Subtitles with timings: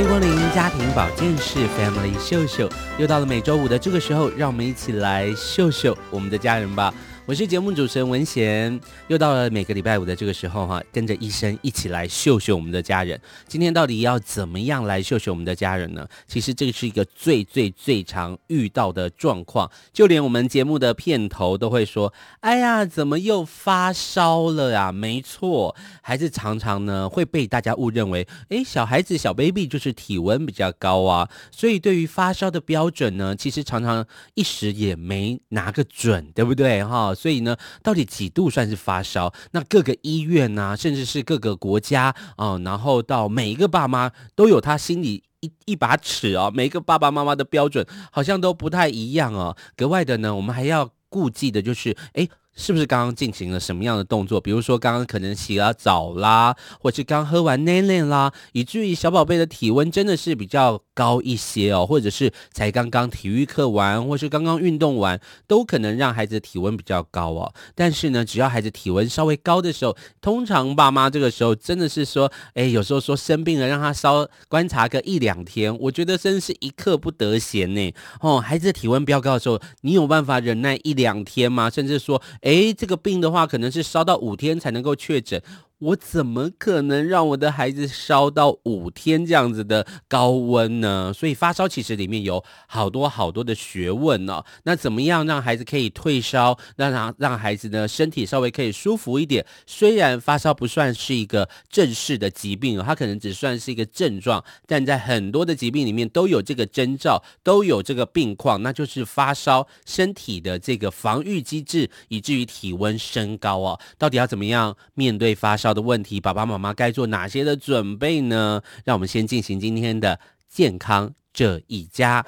[0.00, 2.66] 欢迎光临家庭保健室 Family 秀秀，
[2.98, 6.94] 又到了每周五的这个时候，让我们一起来秀秀我们的家人吧。
[7.26, 13.20] 我是节目主持人文贤，又到了每个礼拜五的这个时候哈，跟着医生一起来秀秀我们的家人。
[13.46, 16.08] 今天到底要怎么样来秀秀我们的家人呢？
[16.26, 25.76] 其实这个是一个最最最常遇到的状况，就连我们节目的片头都会说：“哎呀，怎么又发烧了呀？”没错，
[26.10, 37.14] 孩子常常呢会被大家误认为，诶，小孩子小 baby 就是体温比较高啊，所以对于发烧的标准呢，其实常常一时也没拿个准，对不对哈？
[37.14, 39.32] 所以呢，到底几度算是发烧？
[39.52, 49.56] 那各个医院呐、啊，甚至是各个国家啊、然后到每一个爸妈都有他心里一一把尺啊，每一个爸爸妈妈的标准好像都不太一样哦。
[49.76, 52.28] 格外的呢，我们还要顾忌的就是，哎。
[52.54, 54.40] 是不是刚刚进行了什么样的动作？
[54.40, 67.54] 比如说刚刚可能洗了澡啦，或是刚喝完奶奶啦，以至于小宝贝的体温真的是比较高一些哦，或者是才刚刚体育课完，或是刚刚运动完，都可能让孩子体温比较高哦。
[67.74, 77.94] 但是呢，只要孩子体温稍微高的时候，通常爸妈这个时候真的是说，哎，有时候说生病了，让他稍观察个一两天，我觉得真是一刻不得闲呢。
[78.20, 81.70] 哦，孩子的体温飙高的时候，你有办法忍耐一两天吗？
[81.70, 85.40] 甚至说，诶，这个病的话，可能是烧到五天才能够确诊。
[85.80, 91.10] 我怎么可能让我的孩子烧到五天这样子的高温呢？
[91.14, 94.44] 所以发烧其实里面有好多好多的学问哦。
[94.64, 99.46] 那怎么样让孩子可以退烧，让让让孩子呢身体稍微可以舒服一点？
[99.66, 113.80] 虽然发烧不算是一个正式的疾病哦，它可能只算是一个症状，但在很多的疾病里面都有这个征兆，都有这个病况，那就是发烧，身体的这个防御机制以至于体温升高哦。
[113.96, 118.62] 到底要怎么样面对发烧的问题，爸爸妈妈该做哪些的准备呢？
[118.84, 122.22] 让我们先进行今天的健康这一家，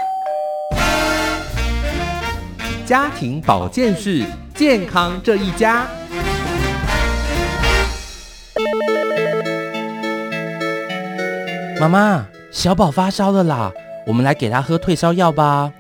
[2.86, 5.86] 家庭保健室，健康这一家。
[11.80, 13.72] 妈妈，小宝发烧了啦，
[14.06, 15.72] 我们来给他喝退烧药吧。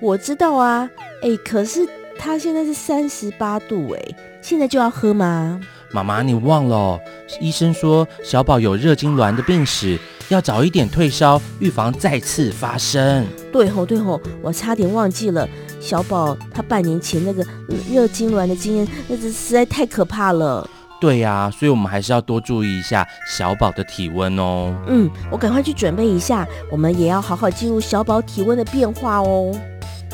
[0.00, 0.88] 我知道啊，
[1.22, 1.80] 哎，可是
[2.16, 5.60] 他现在是三十八度，哎，现在就要喝吗？
[5.90, 7.00] 妈妈，你忘了哦，
[7.40, 13.26] 医生说小宝有热痉挛的病史，要早一点退烧，预防再次发生。
[13.50, 15.48] 对吼对吼，我差点忘记了，
[15.80, 17.42] 小宝他半年前那个
[17.90, 20.68] 热痉挛的经验，那是实在太可怕了。
[21.00, 24.74] 对呀，所以我们还是要多注意一下小宝的体温哦。
[24.88, 29.52] 嗯，我赶快去准备一下，我们也要好好记录小宝体温的变化哦。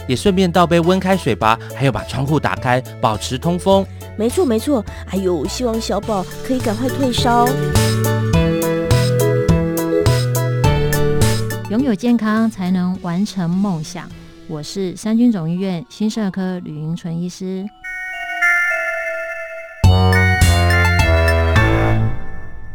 [0.07, 3.87] 也顺便倒杯温开水吧，还有把窗户打开，保持通风。
[4.17, 7.47] 没错没错，哎呦，希望小宝可以赶快退烧。
[11.71, 14.09] 拥有健康才能完成梦想。
[14.47, 17.65] 我是三军总医院心肾科吕云纯医师。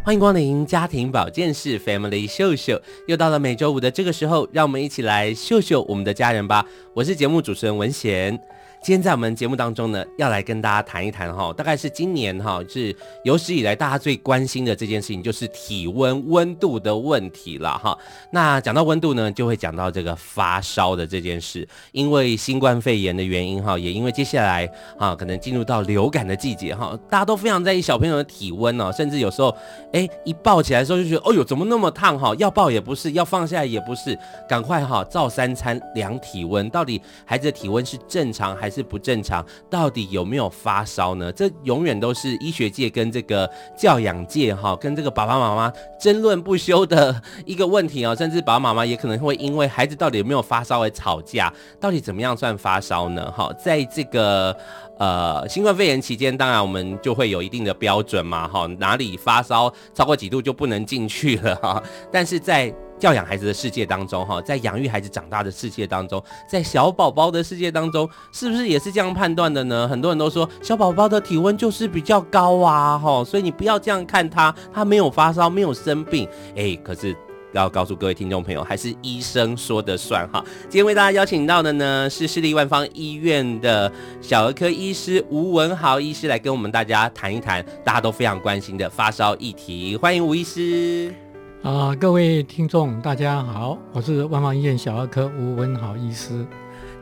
[0.09, 6.65] 欢迎光临家庭保健室 Family 秀秀，又到了每周五的这个时候，让我们一起来秀秀我们的家人吧。
[6.95, 8.35] 我是节目主持人文贤。
[8.81, 12.95] 今天在我们节目当中呢，要来跟大家谈一谈哈，大概是今年哈是
[13.25, 17.95] 有史以来大家最关心的这件事情，就是体温温度的问题了哈。
[18.31, 24.65] 那讲到温度呢，就会讲到这个发烧的这件事，因为新冠肺炎的原因哈，也因为接下来
[24.97, 29.53] 啊可能进入到流感的季节哈，大家都非常在意小朋友的体温哦，甚至有时候
[29.91, 34.17] 哎一抱起来的时候就觉得哦哟怎么那么烫哈，要抱也不是，要放下来也不是，
[34.47, 39.44] 赶快哈照三餐量体温，到底孩子的体温是正常还还是不正常？
[39.68, 41.31] 到底有没有发烧呢？
[41.31, 48.16] 这永远都是医学界跟这个教养界哈，跟这个爸爸妈妈争论不休的一个问题哦。
[48.16, 51.51] 甚至爸爸妈妈也可能会因为孩子到底有没有发烧而吵架。
[51.80, 53.31] 到底怎么样算发烧呢？
[53.31, 54.56] 哈，在这个
[55.00, 61.81] 呃新冠肺炎期间，当然我们就会有一定的标准嘛，哈，哪里发烧超过几度就不能进去了哈。
[62.12, 69.88] 但是在教养孩子的世界当中，哈，在养育孩子长大的世界当中，在小宝宝的世界当中，是不是也是这样判断的呢？
[69.88, 77.16] 很多人都说小宝宝的体温就是比较高啊，哈，所以你不要这样看他，他没有发烧，没有生病，哎，可是
[77.54, 80.44] 要告诉各位听众朋友，还是医生说的算哈。
[80.63, 83.92] 今天为大家邀请到的呢，是市立万方医院的
[84.22, 91.28] 小儿科医师吴文豪医师来跟我们大家谈一谈大家都非常关心的发烧议题，欢迎吴医师。
[91.61, 96.45] 啊，各位听众，大家好，我是万芳医院小儿科吴文豪医师。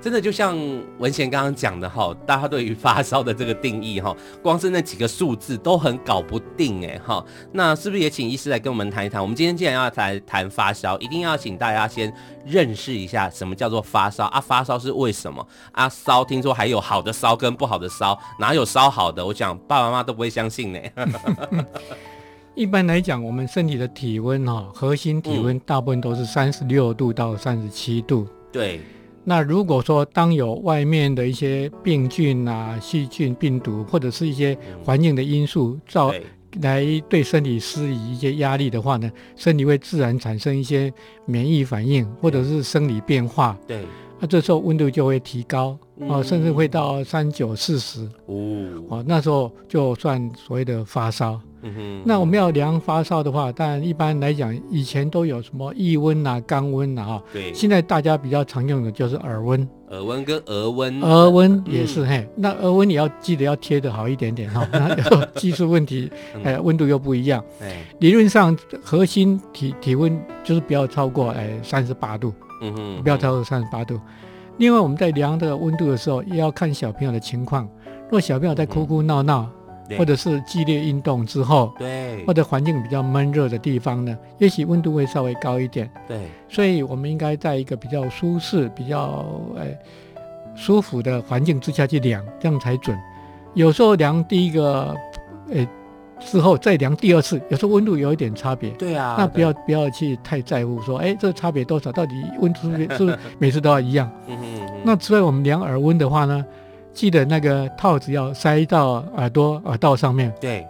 [0.01, 0.57] 真的就像
[0.97, 7.23] 文贤刚刚讲的哈，大家对于发烧的这个定义哈，光是那几个数字都很搞不定哎哈。
[7.51, 9.21] 那是不是也请医师来跟我们谈一谈？
[9.21, 12.11] 我们今天既然要来谈发烧，一定要请大家先
[12.43, 14.41] 认识一下什么叫做发烧啊？
[14.41, 15.87] 发烧是为什么啊？
[15.87, 19.23] 烧听说还有好的烧跟不好的烧，哪有烧好的？
[19.23, 20.79] 我讲爸爸妈妈都不会相信呢。
[22.57, 28.27] 一般来讲，我们身体的体温哈，核心体温大部分都是三十六度到三十七度。
[28.51, 28.81] 对。
[29.23, 36.11] 那如果说当有外面的一些病菌啊、细菌、病毒，或者是一些环境的因素造
[36.61, 40.91] 来对身体施以一些压力的话呢，身体会自然产生一些
[41.25, 43.55] 免疫反应，或者是生理变化。
[43.67, 43.81] 对。
[44.19, 45.77] 那这时候温度就会提高，
[46.07, 48.01] 哦，甚至会到三九四十。
[48.25, 48.67] 哦。
[48.89, 51.39] 哦，那时候就算所谓的发烧。
[51.63, 57.23] 嗯哼，那我们要量发烧的话，当然一般来讲，以前都有什么腋温啊、肛温啊，哈。
[57.33, 57.51] 对。
[57.53, 59.67] 现在大家比较常用的就是耳温。
[59.89, 61.01] 耳温跟额温。
[61.01, 66.11] 额温也是、嗯、嘿，那额温也要记得要贴的好一点点哈， 那技术问题，
[66.43, 67.43] 哎，温度又不一样。
[67.59, 67.83] 哎。
[67.99, 72.31] 理论上，核心体体温就是不要超过哎三十八度。
[72.61, 73.03] 嗯哼。
[73.03, 73.99] 不要超过三十八度。
[74.57, 77.63] 另外，我们在量这个温度的时候，也要看小朋友的情况。
[77.85, 79.41] 如果小朋友在哭哭闹闹。
[79.43, 79.53] 嗯
[79.97, 85.89] 或者是激烈运动之后，对，或者环境比较闷热的地方呢，也许温度会稍微高一点。
[86.05, 89.25] 对，所以我们应该在一个比较舒适、比较
[89.57, 89.73] 哎
[90.57, 92.99] 舒服的环境之下去量，这样才准。
[93.53, 94.93] 有时候量第一个
[95.53, 95.65] 呃
[96.19, 98.69] 之后再量第二次，有时候温度有一点差别。
[98.71, 101.91] 对啊，那不要不要去太在乎说，哎，这个差别多少？
[101.91, 104.11] 到底温度是不是每次都要一样？
[104.27, 104.73] 嗯哼嗯哼。
[104.83, 106.45] 那除了我们量耳温的话呢？
[106.93, 110.33] 记得那个套子要塞到耳朵耳道上面。
[110.41, 110.65] 对，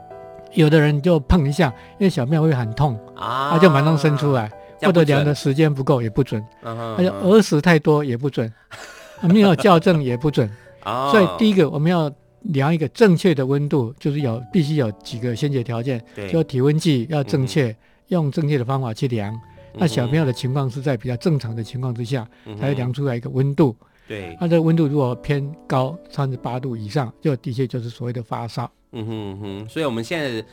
[0.51, 4.51] 有的人就碰一下，因为小便会很痛啊，他就马上伸出来，
[4.81, 8.51] 或者量的时间不够也不准，而且耳屎太多也不准，
[9.23, 10.49] 没有校正也不准。
[10.83, 12.11] 所以第一个我们要
[12.53, 17.75] 量一个正确的温度，就是有必须有几个先决条件，就体温计要正确，
[18.07, 19.39] 用正确的方法去量。
[19.73, 22.27] 那小朋友的情况是在比较正常的情况之下，
[22.59, 23.75] 才会量出来一个温度。
[24.07, 28.69] 对，它这个温度如果偏高，三十八度以上，就的确就是所谓的发烧。
[28.93, 30.43] 嗯哼嗯哼，所以我们现在。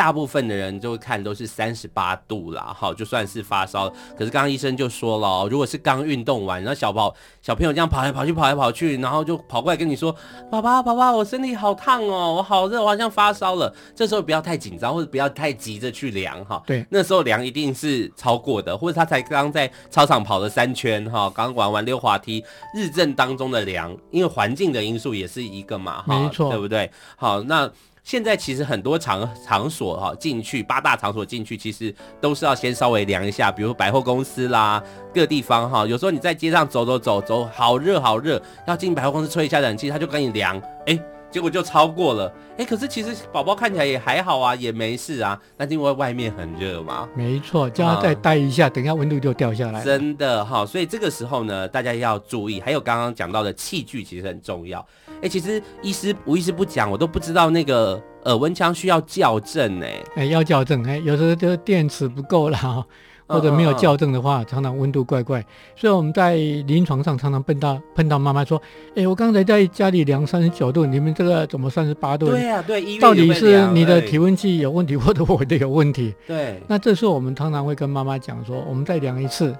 [0.00, 3.86] 大部分的人就看都是三十八度啦，好，就算是发烧。
[4.16, 10.10] 可是刚刚医生就说了，如果是刚运动完，然后小宝小朋友这样跑来跑去，跑来跑去，然后就跑过来跟你说
[10.50, 16.62] ：“爸爸，爸爸，我身体好烫哦，我好热，我好像发烧了。”这时候不要太紧张，或者不要太急着去量哈。
[16.66, 22.42] 对，那时候量一定是超过的，或者他才刚在操场跑了三圈哈，刚玩完溜滑梯，
[22.74, 26.90] 日正当中的量，因为环境的因素也是一个嘛，哈，没错，对不对？
[27.16, 27.70] 好，那。
[28.10, 34.82] 现在其实很多场场所哈进去八大场所进去，其实都是要先稍微量一下，比如百货公司啦，
[35.14, 35.86] 各地方哈。
[35.86, 40.98] 有时候你在街上走走走走，好热好热，要进百货公司吹一下冷气，他就跟你量，哎、
[41.30, 47.08] 结果就超过了，哎、欸，可是其实宝宝看起来也还好啊，也没事啊，那是因为外面很热嘛。
[47.14, 49.84] 没错，叫他再待一下，嗯、等一下温度就掉下来。
[49.84, 54.80] 真的哈，所以这个时候呢，大家要注意，还有刚刚讲到的器具其实很重要。
[55.08, 59.86] 哎、欸，其实医师吴医师不讲，我都不知道那个耳温枪需要校正呢。
[60.16, 60.82] 哎，要校正。
[60.84, 62.84] 哎，有时候就电池不够了，
[63.30, 65.44] 或者没有校正的话，常常温度怪怪。
[65.76, 68.60] 所以我们在临床上常常碰到碰到妈妈说
[68.96, 76.14] ：“哎，我刚才在家里量三十九度，你们这个怎么三十八度？”对呀，对，到底是你的体温计有问题， 或者我的有问题？
[76.26, 76.60] 对。
[76.66, 79.52] 那这时候我们常常会跟妈妈讲说：“我们再量一次，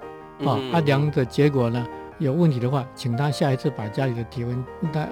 [0.44, 1.86] 啊，啊，量的结果呢？”
[2.20, 4.64] 有问题的话，请他下一次把家里的体温、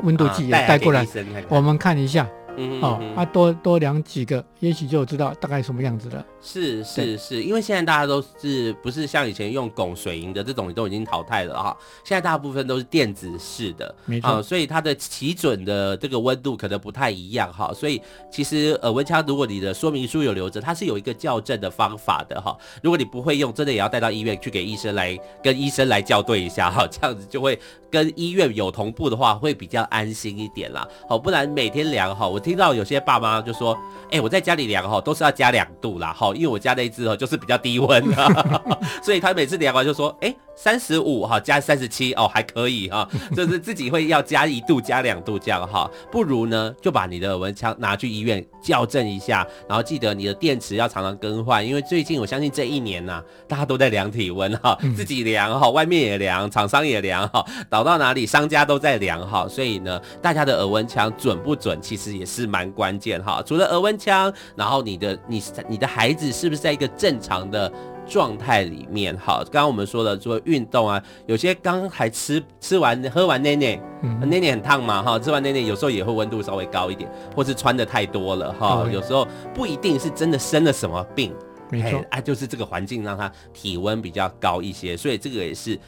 [0.03, 1.07] 温度计也带过来，
[1.49, 6.25] 我们看一下嗯，哦，啊，多多量几个，也许就知道大概什么样子了。
[6.41, 18.00] 是是是，因为现在大家都是不是像以前用汞水银的这种都已经淘汰了哈，现在大部分都是电子式的，没错，所以它的起准的这个温度可能不太一样哈，所以
[18.31, 27.59] 其实耳温枪如果你的说明书有留着，它是有一个校正的方法的哈，如果你不会用，真的也要带到医院去给医生来跟医生来校对一下哈， 这样子就会
[27.91, 33.77] 跟医院有同步的话，会比较安心一点啦，好，不然每天量哈，我听到有些爸妈就说，
[34.11, 36.33] 哎，我在家里量哈，都是要加两度啦，哈。
[36.35, 63.43] 因为我家那一只哦，就是比较低温的， 所以他每次量完就说，哎，三十五哈，加三十七哦，还可以哈，就是自己会要加一度、加两度这样哈，不如呢就把你的耳温枪拿去医院校正一下，然后记得你的电池要常常更换，因为最近我相信这一年呐，大家都在量体温哈，自己量哈，外面也量，厂商也量哈，导到哪里商家都在量哈，所以呢，大家的耳温枪准不准，其实也是蛮关键哈。
[63.45, 66.28] 除了耳温枪，然后你的你你的孩子。
[66.38, 67.73] 是不是在一个正常的
[68.07, 69.16] 状态里面？
[69.16, 73.80] 好，刚刚我们说了，说运动啊，有些刚还吃吃完喝完奶奶，
[74.21, 81.35] 奶奶很烫嘛，哈，吃完奶奶有时候也会温度稍微高一点，或是穿的太多了，哈，有时候不一定是真的生了什么病，
[81.71, 85.78] 没错，啊，就是这个环境让他体温比较高一些，所以这个也是。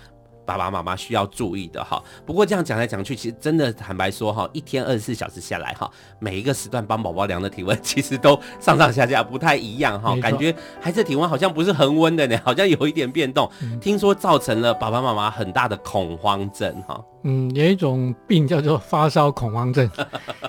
[0.51, 5.89] 爸爸妈妈需要注意的哈，不过这样讲来讲去，其实真的坦白说哈，一天二十四小时下来哈，
[6.19, 13.49] 每一个时段帮宝宝量的体温其实都上上下下不太一样哈，感觉孩子体温好像不是恒温的呢，好像有一点变动。
[13.81, 17.01] 听说造成了爸爸妈妈很大的恐慌症哈。
[17.23, 19.89] 嗯，有一种病叫做发烧恐慌症，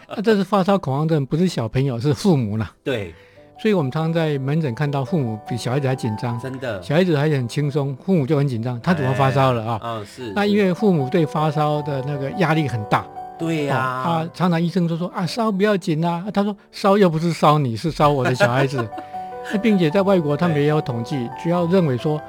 [0.10, 2.67] 那 这是发烧恐慌症，不是小朋友，是父母呢。
[2.84, 3.13] 对。
[3.62, 9.80] 所以，我们常常在门诊看到父母比小孩子还紧张，真的，小孩子还很轻松，父母就很紧张，他怎么发烧了啊？
[9.84, 10.34] 嗯、哦，是。
[10.36, 13.06] 那因为父母对发烧的那个压力很大。
[13.38, 13.86] 对呀、啊。
[14.10, 16.25] 啊，常常医生都说啊，烧不要紧啊。
[16.34, 18.84] 他说烧又不是烧你，是烧我的小孩子。
[19.53, 22.20] 那并且在外国，他们也有统计，主要认为说，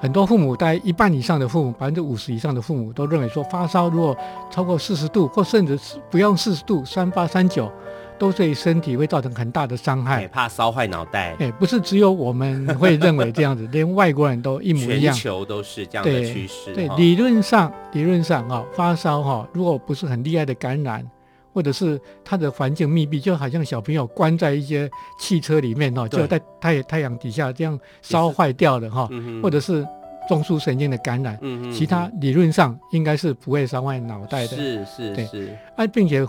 [0.00, 4.16] 很多父母，大概一半以上的父母，百分之五十以上的父母都认为说，发烧如果
[4.50, 5.78] 超过四十度，或甚至
[6.10, 7.70] 不用四十度，三八三九。
[8.18, 11.36] 都对身体会造成很大的伤害，怕烧坏脑袋。
[11.38, 15.14] 哎，不是只有我们会认为这样子， 连外国人都一模一样。
[15.14, 16.74] 全球都是这样的趋势。
[16.74, 21.08] 对，对，理论上，理论上哈，发烧哈，如果不是很厉害的感染，
[21.54, 29.08] 或者是它的环境密闭，就好像小朋友关在一些汽车里面哦，就在太太阳底下这样烧坏掉的哈，
[29.42, 29.86] 或者是
[30.28, 31.38] 中枢神经的感染，
[31.72, 34.56] 其他理论上应该是不会烧坏脑袋的。
[34.56, 36.26] 是是是，是，啊，并且。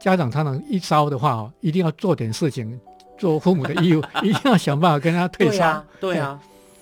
[0.00, 2.78] 家长常常一招的话哦，一定要做点事情，
[3.18, 5.52] 做父母的义务， 一定要想办法跟他退烧。
[5.52, 6.40] 对啊，对啊，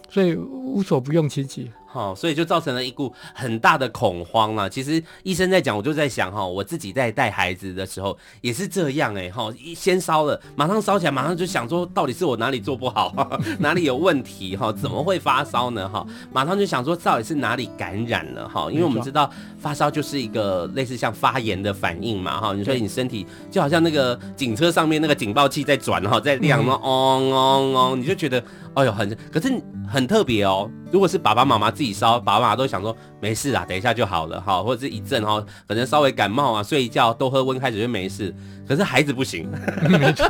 [0.08, 1.70] 所以无所不用其极。
[1.94, 4.68] 好，所以就造成了一股很大的恐慌了。
[4.68, 13.14] 其实医生在讲，我就在想哈，我自己在带孩子的时候也是这样哎哈，一先烧了，马上烧起来，马上就想说，到底是我哪里做不好，
[13.60, 14.72] 哪里有问题哈？
[14.72, 16.04] 怎么会发烧呢哈？
[16.32, 18.68] 马上就想说，到底是哪里感染了哈？
[18.72, 22.52] 因为我们知道发烧就是一个类似像发炎的反应嘛哈。
[22.54, 28.42] 你说你身体就好像那个警车上面那个警报器在转哈，在亮嘛，嗡嗡嗡，你就觉得
[28.74, 29.52] 哎呦很，可是
[29.88, 30.70] 很特别哦。
[30.90, 38.34] 如果是爸爸妈妈自己烧，爸爸妈妈都想说没事啊，等一下就好了哈，或者是一阵哈，可能稍微感冒啊，睡一觉多喝温开水就没事。
[38.66, 39.48] 可是孩子不行，
[39.98, 40.26] 没错，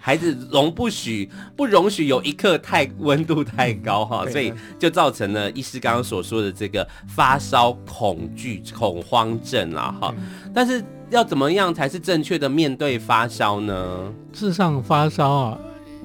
[0.00, 10.14] 孩子容不许不容许有一刻太温度太高哈，所以就造成了医师刚刚所说的这个发烧恐惧恐慌症啊哈。
[10.54, 14.12] 但是要怎么样才是正确的面对发烧呢？
[14.32, 15.58] 事实上发烧啊，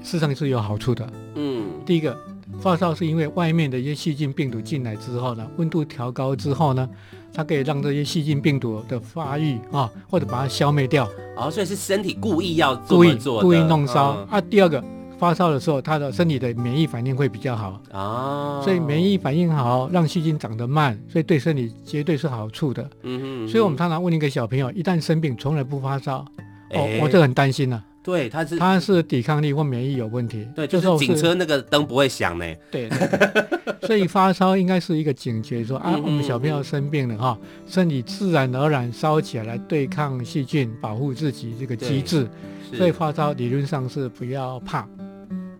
[0.07, 1.07] 事实上是有好处的。
[1.35, 2.17] 嗯，第一个。
[2.61, 6.89] 发烧是因为外面的一些细菌病毒进来之后呢，温度调高之后呢，
[7.31, 11.07] 它可以让这些细菌病毒的发育啊，或者把它消灭掉。
[11.35, 14.15] 哦，所以是身体故意要故意故意弄烧。
[14.21, 14.83] 嗯、啊，第二个
[15.19, 22.81] 发烧的时候，他的身体的免疫反应会比较好啊，哦、所以免疫反应好，让细菌长得慢，所以对身体绝对是好处的。
[23.03, 26.25] 嗯哼，嗯哼，所以我们常常问一个小朋友，一旦生病从来不发烧，
[26.71, 27.83] 欸、哦，我这很担心了。
[28.07, 30.47] 对，他是他是抵抗力或免疫有问题。
[30.55, 32.45] 对，就是警车那个灯不会响呢。
[32.71, 32.89] 对，
[33.83, 37.37] 所以发烧应该是一个警觉说，说啊，我们小朋友生病了哈，
[37.67, 42.25] 身体自然而然烧起来来对抗细菌，保护自己这个机制。
[42.73, 44.87] 所以发烧理论上是不要怕。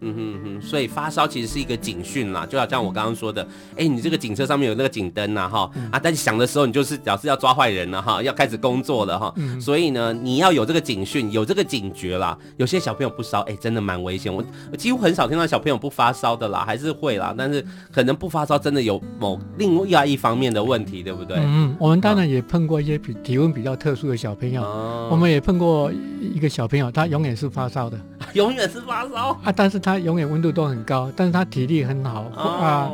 [0.01, 12.37] 嗯哼嗯哼，所以发烧其实是一个警讯啦，就好像我刚刚说的，哎、欸，你这个警车上面有那个警灯呐，哈、嗯，啊，但是响的时候你就是表示要抓坏人了哈，要开始工作了哈，嗯、所以呢，你要有这个警讯，有这个警觉啦。
[12.57, 14.33] 有些小朋友不烧，哎、欸，真的蛮危险。
[14.33, 21.37] 我我几乎很少听到小朋友不发烧的啦，还是会啦，但是可能不发烧真的有某另外一方面的问题，对不对？
[21.39, 27.99] 嗯，我们当然也碰过一些比体温比较特殊的小朋友，哦、我们也碰过一个小朋友，他永远是发烧的，
[28.33, 32.91] 永远是发烧啊，但是他永远温度都很高，但是他体力很好、哦、啊，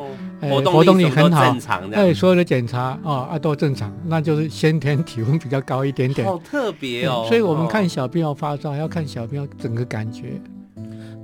[0.48, 1.58] 活动活动力很好，
[1.92, 7.28] 哎，所有的检查哦啊都正常，那就是先天体温比较高一点点，好特别哦、嗯。
[7.28, 10.40] 所以我们看小朋友发烧，还要看小朋友整个感觉。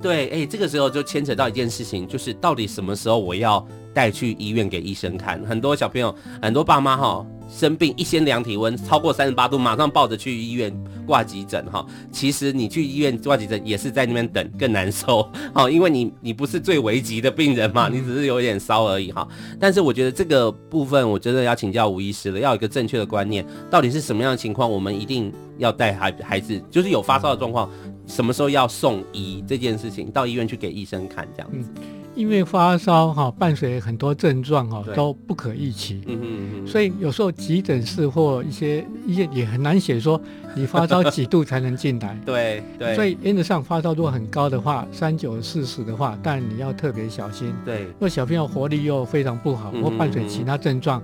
[0.02, 5.40] 对，哎，这个时候就牵扯到一件事情，就是到底什么时候我要带去医院给医生看？
[5.44, 6.12] 很多小朋友，
[6.42, 10.72] 很多爸妈哈生病一先量体温超过三十八度，马上抱着去医院
[11.06, 11.84] 挂急诊哈。
[12.12, 19.26] 其实你去医院挂急诊也是在那边等，更难受 哈，因为你你不是最危急的病人嘛，你只是有点烧而已哈。
[19.58, 27.68] 但是我觉得这个部分我真的要请教吴医师了，要有一个正确的观念，到底是什么样的情况，我们一定要带孩孩子，就是有发烧的状况。
[28.06, 31.70] 什么时候要送医这件事情，到医院去给医生看这样子。
[31.76, 31.82] 嗯，
[32.20, 40.20] 因为发烧哈伴随很多症状哈都不可预期，嗯嗯嗯，所以有时候急诊室或一些医院也很难写说
[40.54, 42.14] 你发烧几度才能进来。
[42.26, 42.94] 对对。
[42.94, 47.54] 所以原则上发烧如果很高的话，三九四十的话，但你要特别小心。
[47.64, 47.86] 对。
[47.98, 51.02] 若小朋友活力又非常不好，或伴随其他症状，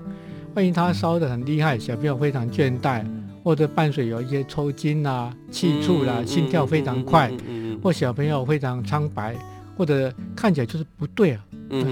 [0.54, 3.02] 万一他烧得很厉害，小朋友非常倦怠。
[3.42, 7.30] 或者伴随有一些抽筋啊、气促啦、啊、心跳非常快，
[7.80, 9.37] 或小朋友非常苍白，
[9.76, 11.45] 或者看起来就是不对啊，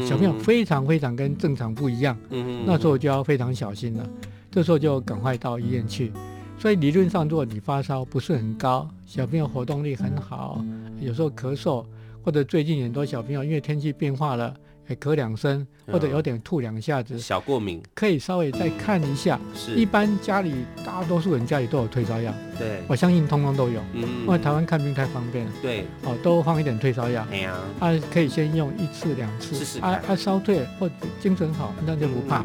[0.09, 2.17] 小朋友非常非常跟正常不一样，
[2.65, 4.09] 那时候就要非常小心了。
[4.51, 6.13] 这时候就赶快到医院去。
[6.59, 10.65] 所以理论上，如果你发烧不是很高，小朋友活动力很好，
[11.01, 11.85] 有时候咳嗽，
[12.23, 14.55] 或者最近很多小朋友因为天气变化了。
[14.89, 19.41] 哎，咳两声或者有点吐两下子，小过敏可以稍微再看一下。
[19.55, 22.33] 是，一般家里大多数人家里都有退烧药。
[22.59, 23.81] 对，我相信通通都有。
[23.95, 25.53] 嗯，因为台湾看病太方便了。
[25.63, 27.27] 对，哦，都放一点退烧药。
[27.31, 29.55] 哎呀，啊，可以先用一次两次。
[29.57, 32.45] 试试啊啊，烧退或精神好，那就不怕。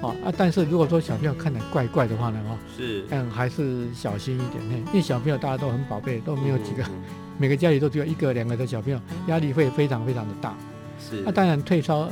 [0.00, 4.62] 哦啊，但是如果说小朋友看得怪怪的话呢，哦，是，嗯，还是小心一点。
[4.70, 6.84] 嘿，因为小朋友大家都很宝贝，都没有几个，
[7.36, 10.54] 每个家里都只有一个两个的小朋友，压力会非常非常的大。
[11.10, 12.08] 是，那当然退烧。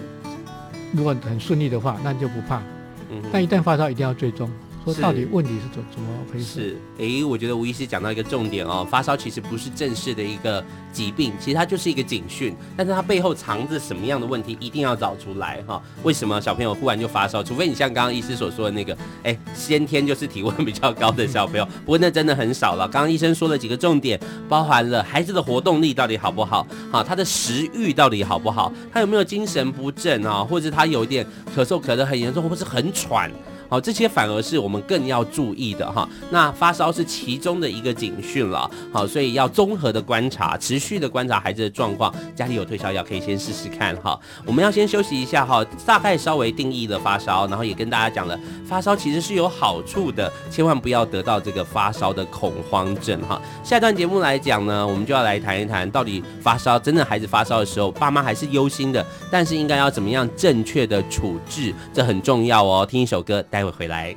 [0.93, 2.63] 如果很顺利的话，那你就不怕。
[3.11, 4.51] 嗯，但一旦发烧，一定要追踪。
[4.93, 6.45] 说到底问题是怎怎么回事？
[6.45, 15.83] 是，哎、欸，我觉得吴医师讲到一个重点哦，发烧其实不是正式的一个疾病，其实它就是一个警讯，但是它背后藏着什么样的问题，一定要找出来哈、哦。
[16.03, 17.43] 为什么小朋友忽然就发烧？
[17.43, 18.93] 除非你像刚刚医师所说的那个，
[19.23, 22.89] 哎、欸，先天就是体温比较高的小朋友， 不过那真的很少了。
[22.89, 24.19] 刚刚医生说了几个重点，
[24.49, 33.31] 包含了孩子的活动力到底好不好，哈，他的食欲到底好不好，他有没有精神不振啊，或者他有一点咳嗽咳得很严重，或是很喘。
[33.69, 36.09] 好，这些反而是我们更要注意的哈。
[36.31, 42.15] 那发烧是其中的一个警讯了，好，所以要综合的观察，持续的观察孩子的状况。
[42.35, 44.19] 家里有退烧药可以先试试看哈。
[44.47, 53.41] 我们要先休息一下哈，大概稍微定义了发烧，然后也跟大家讲了，发烧其实是有好处的，千万不要得到这个发烧的恐慌症哈。
[53.63, 62.87] 下一段节目来讲呢，我们就要来谈一谈，到底发烧真的孩子发烧的时候，爸妈还是忧心的，但是应该要怎么样正确的处置，这很重要哦。
[62.89, 63.45] 听一首歌。
[63.58, 64.16] 待会回来。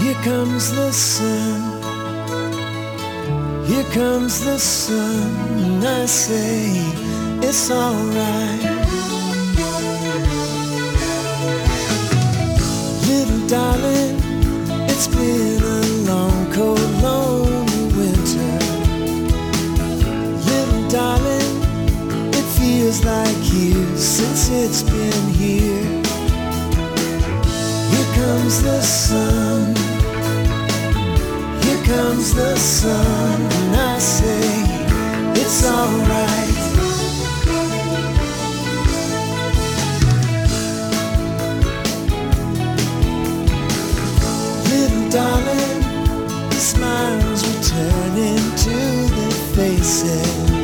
[0.00, 1.82] Here comes the sun,
[3.66, 4.96] here comes the sun,
[5.58, 6.80] and I say
[7.42, 8.62] it's alright.
[13.06, 14.16] Little darling,
[14.88, 16.80] it's been a long, cold,
[22.83, 25.85] feels like years since it's been here.
[27.91, 29.73] Here comes the sun.
[31.63, 34.43] Here comes the sun, and I say
[35.41, 36.59] it's alright.
[44.71, 45.79] Little darling,
[46.49, 48.77] the smiles returning to
[49.15, 50.63] their faces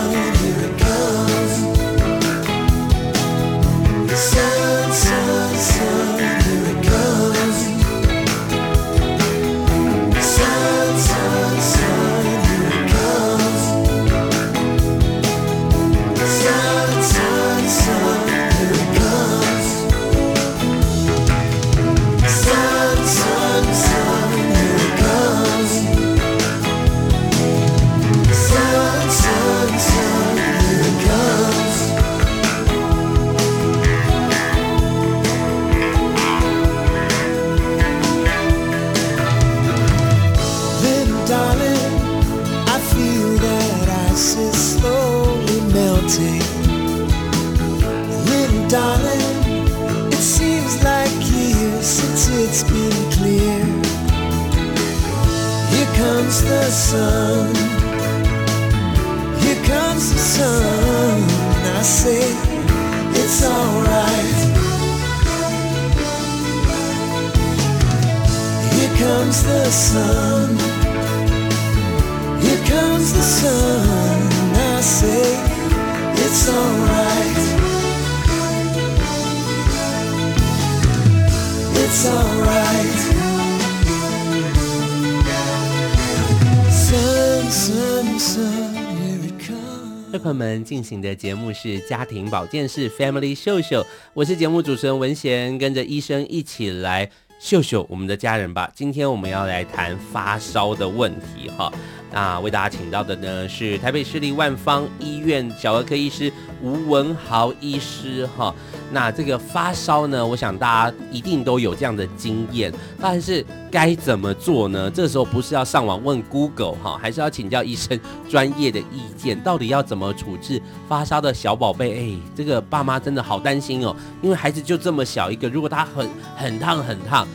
[90.11, 90.21] comes.
[90.21, 98.71] 朋友们进行的节目是家庭保健室 Family 秀秀，我是节目主持人文贤，跟着医生一起来秀秀我们的家人吧。
[98.75, 101.71] 今天我们要来谈发烧的问题哈。
[102.11, 108.53] 那为大家请到的呢是台北市立万方医院小儿科医师吴文豪医师哈。
[108.91, 114.89] 那这个发烧呢，我想大家一定都有这样的经验，但是该怎么做呢？
[114.89, 121.97] 这时候不是要上网问 Google 哈，还是要请教医生专业的意见，到底要怎么处置发烧的小宝贝？
[121.97, 127.27] 哎，这个爸妈真的好担心哦，因为孩子就这么小一个，如果他很很烫很烫，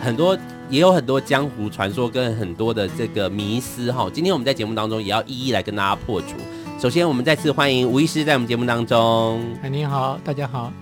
[0.00, 0.36] 很多。
[0.70, 6.36] 也有很多江湖传说跟很多的这个迷思哈，今天我们在节目当中也要一一来跟大家破除。
[6.80, 9.42] 首先，我们再次欢迎吴医师在我们节目当中。
[9.62, 10.72] 哎，你好，大家好。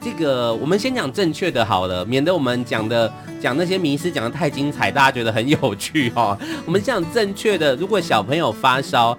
[0.00, 6.36] 这个我们先讲正确的好了，免得我们讲的讲那些迷思讲的太精彩，大家觉得很有趣哦。
[6.66, 9.16] 我们讲正确的，如果小朋友发烧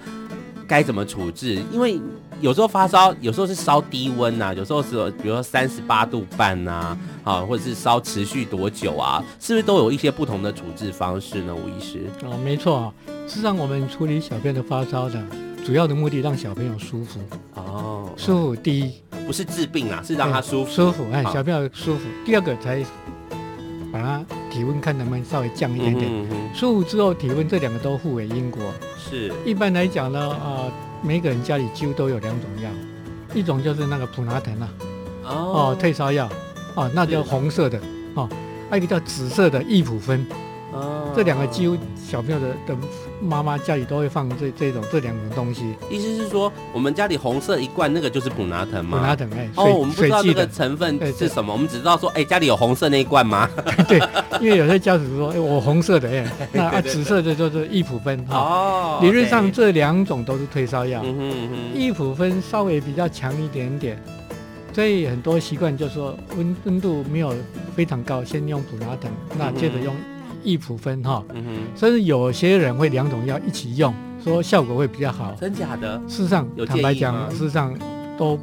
[0.67, 1.57] 该怎么处置？
[1.71, 1.97] 因为
[2.41, 9.23] 有时候发烧，有时候是烧低温呐，有时候是比如说三十八度半呐，啊，或者是烧持续多久啊？
[9.39, 11.55] 是不是都有一些不同的处置方式呢？
[11.55, 12.07] 吴医师？
[12.25, 12.93] 哦，没错啊。
[13.25, 15.17] 事实上，我们处理小便的发烧的
[15.65, 17.19] 主要的目的，让小朋友舒服。
[17.55, 18.93] 哦，舒服第一，
[19.25, 20.71] 不是治病啊，是让他舒服。
[20.71, 22.01] 舒服，哎，小朋友舒服。
[22.25, 22.83] 第二个才
[23.91, 26.11] 把他体温看能不能稍微降一点点。
[26.53, 28.61] 舒服之后，体温这两个都互为因果。
[28.97, 29.31] 是。
[29.45, 30.71] 一般来讲呢，啊。
[31.01, 32.69] 每个人家里几乎都有两种药，
[33.33, 34.69] 一种就是那个普拿疼啊，
[35.23, 36.29] 哦，退烧药，
[36.75, 37.79] 哦，那叫红色的，
[38.15, 38.27] 哦，
[38.69, 40.27] 还有一个叫紫色的异普芬，
[40.73, 42.75] 哦，这两个几乎小朋友的的
[43.21, 45.75] 妈妈家里都会放这这种这两种东西。
[45.89, 48.97] 意思是说，我们家里红色一罐那个就是普拿藤吗？
[48.99, 53.49] 普拿藤，哎，哦，我们不知道这个成分是什么，我们只知道说，哎，家里有红色那一罐吗？
[53.87, 53.99] 对，
[54.39, 64.01] 因为有些家属说，哎，我红色的，哎， 那啊紫色的就是异普芬，哦，理论上这两种都是退烧药，嗯嗯嗯哼，异普芬稍微比较强一点点，
[64.73, 67.33] 所以很多习惯就是说温温度没有
[67.75, 69.93] 非常高，先用普拿疼，那接着用。
[70.43, 71.49] 异普芬哈，嗯哼，
[71.79, 75.33] 甚至有些人会两种药一起用，说效果会比较好。
[75.39, 76.01] 真假的？
[76.07, 77.73] 事实上，坦白讲，事实上
[78.17, 78.39] 都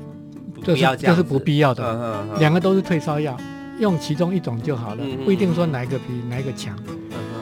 [0.65, 2.25] 这是这是不必要的。
[2.39, 3.37] 两个都是退烧药，
[3.79, 6.77] 用其中一种就好了，不一定说哪一个比哪一个强。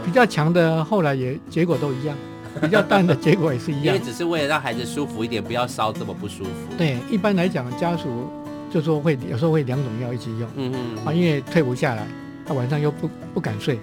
[0.05, 2.15] 比较强的后来也结果都一样，
[2.61, 3.87] 比较淡的结果也是一样。
[3.87, 6.51] 因为只是为了让孩子舒服一点，不要烧这么不舒服。
[6.77, 8.31] 对，一般来讲，家属
[8.71, 12.07] 就说会有时候会两种药一起用，嗯嗯，啊，因为退不下来，
[12.45, 13.79] 他晚上又不不敢睡。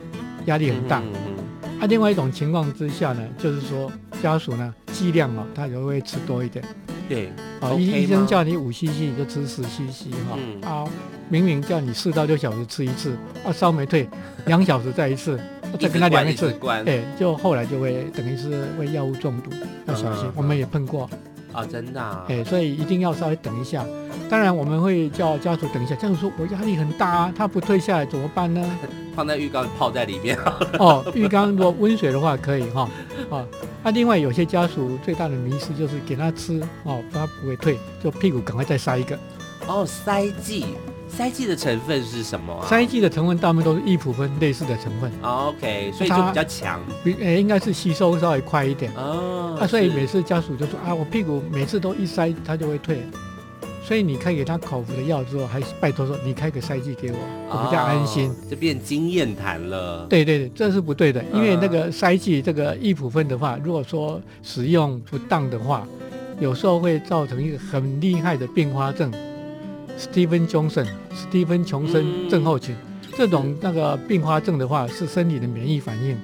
[0.45, 1.13] 压力很大，嗯
[1.63, 6.63] 嗯、啊，另外一种情况之下呢，就是说家属呢剂量哦，他也会吃多一点，
[7.07, 7.27] 对，
[7.59, 10.85] 啊，医医生叫你五 cc 你就吃十 cc 哈，嗯、啊，
[11.29, 14.07] 明明叫你四到六小时吃一次，啊，烧没退，
[14.45, 15.39] 两小时再一次，
[15.79, 16.53] 再跟他量一次，
[16.85, 19.51] 哎，就后来就会等于是会药物中毒，
[19.87, 21.09] 要小心，嗯、我们也碰过。
[21.53, 23.85] 啊，真的，哎，所以一定要稍微等一下。
[24.29, 25.93] 当然，我们会叫家属等一下。
[25.95, 28.63] 家属说：“我压力很大啊，他不退下来怎么办呢？”
[29.13, 30.37] 放在浴缸泡在里面。
[30.79, 32.89] 哦，浴缸如果温水的话可以哈。
[33.29, 33.45] 啊，
[33.83, 39.19] 那另外有些家属最大的迷失就是给他吃哦，他不会退，就屁股赶快再塞一个。
[39.67, 40.65] 哦，塞剂。
[41.15, 42.65] 塞剂的成分是什么啊？
[42.67, 45.11] 塞剂的成分大部分都是异普芬类似的成分。
[45.21, 48.91] OK，所以就比较强，比诶应该是吸收稍微快一点。
[48.95, 53.01] 哦，啊，所以每次家属就说啊，我屁股每次都一塞，它就会退。
[53.83, 57.17] 所以你开给他口服的药之后，还拜托说你开个塞剂给我，
[57.49, 58.33] 我比较安心。
[58.49, 60.05] 就变经验谈了。
[60.07, 65.85] 对对对，这是不对的，因为那个塞剂这个异普芬的话，如果说使用不当的话，
[66.39, 69.11] 有时候会造成一个很厉害的并发症。
[70.01, 70.83] 史蒂芬·琼森，
[71.13, 76.17] 史蒂芬·琼森症候群，嗯、这种那个并发症的话，是身体的免疫反应，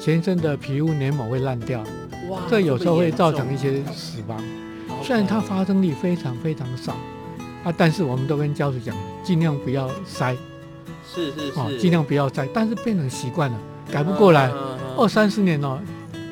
[0.00, 1.82] 全身的皮肤黏膜会烂掉，
[2.30, 4.40] 哇，这有时候会造成一些死亡。
[5.02, 6.92] 虽然它发生率非常非常少，
[7.64, 10.36] 啊，但是我们都跟家属讲，尽量不要塞，
[11.12, 13.58] 是是是，尽量不要塞，但是变成习惯了，
[13.90, 14.52] 改不过来，
[14.96, 15.82] 二三十年了，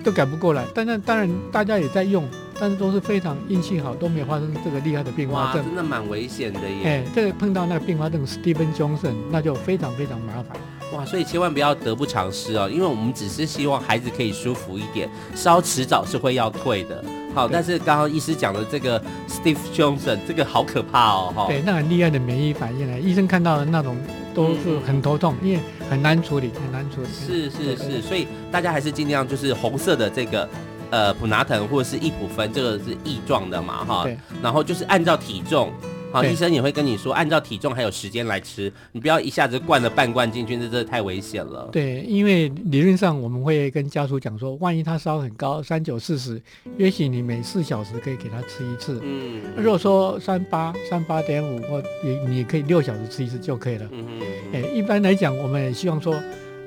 [0.05, 0.65] 都改不过来。
[0.73, 2.25] 但是当然大家也在用。
[2.65, 5.63] 但是都是非常运气好，都没有发生这个厉害的并发症。
[5.63, 6.83] 真的蛮危险的耶。
[6.87, 10.57] 哎，这个碰到那个并发症，Stephen Johnson，那就非常非常麻烦。
[10.97, 17.05] 哇，所以千万不要得不偿失哦，因为我们只是希望孩子可以舒服一点，烧迟早是会要退的。
[17.35, 18.99] 好，但是刚刚医师讲的这个
[19.29, 21.47] Steve Johnson，这个好可怕哦，哈。
[21.49, 23.95] 对，那很厉害的免疫反应呢，医生看到的那种
[24.35, 27.09] 都是很头痛，嗯、因为很难处理，很难处理。
[27.13, 30.49] 是是是，所以大家还是尽量就是红色的这个
[30.91, 34.05] 呃普拿疼或者是异普芬，这个是异状的嘛，哈。
[34.05, 34.17] 对。
[34.43, 35.73] 然后就是按照体重。
[36.13, 41.69] 好，医生也会跟你说，按照体重还有时间来吃，你不要一下子灌了半罐进去，这真的太危险了。
[41.73, 46.41] 对，因为理论上我们会跟家属讲说，万一他烧很高，三九四十，
[46.79, 49.01] 也许你每四小时可以给他吃一次。
[49.03, 49.43] 嗯。
[49.57, 53.89] 如果说三八三八点五，或你你可以六小时吃一次就可以了。
[53.91, 54.23] 嗯嗯。
[54.53, 56.15] 哎，一般来讲，我们也希望说，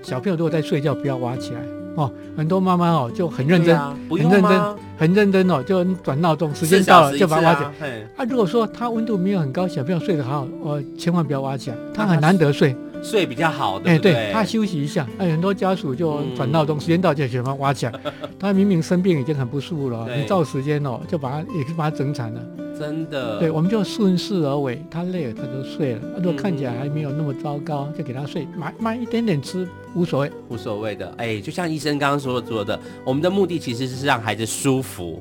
[0.03, 1.61] 小朋友如果在睡觉，不要挖起来。
[1.97, 4.61] 哦，很多妈妈哦就很认真，啊、很认真。
[4.99, 8.01] 很认真哦，就转闹钟，时间到了就把它挖起来。
[8.17, 13.89] 啊，如果说它温度没有很高，小朋友睡得好好，我千万不要挖起来，他很难得睡，睡比较好的。
[13.89, 15.07] 哎，对，他休息一下。
[15.17, 17.93] 哎，很多家属就转闹钟，时间到就喜欢挖起来。
[18.39, 22.41] 他明明生病已经很不舒服了，你照时间哦，就把他也是把他整惨了。
[22.77, 23.39] 真的。
[23.39, 26.01] 对，我们就顺势而为，他累了他就睡了。
[26.17, 29.67] 如果看起来还没有那么糟糕，就给他睡，慢慢一点点吃。
[29.95, 31.11] 无所谓，无所谓的。
[31.17, 35.19] 哎，就像医生刚刚所说的，我们的目的其实是让孩子舒服，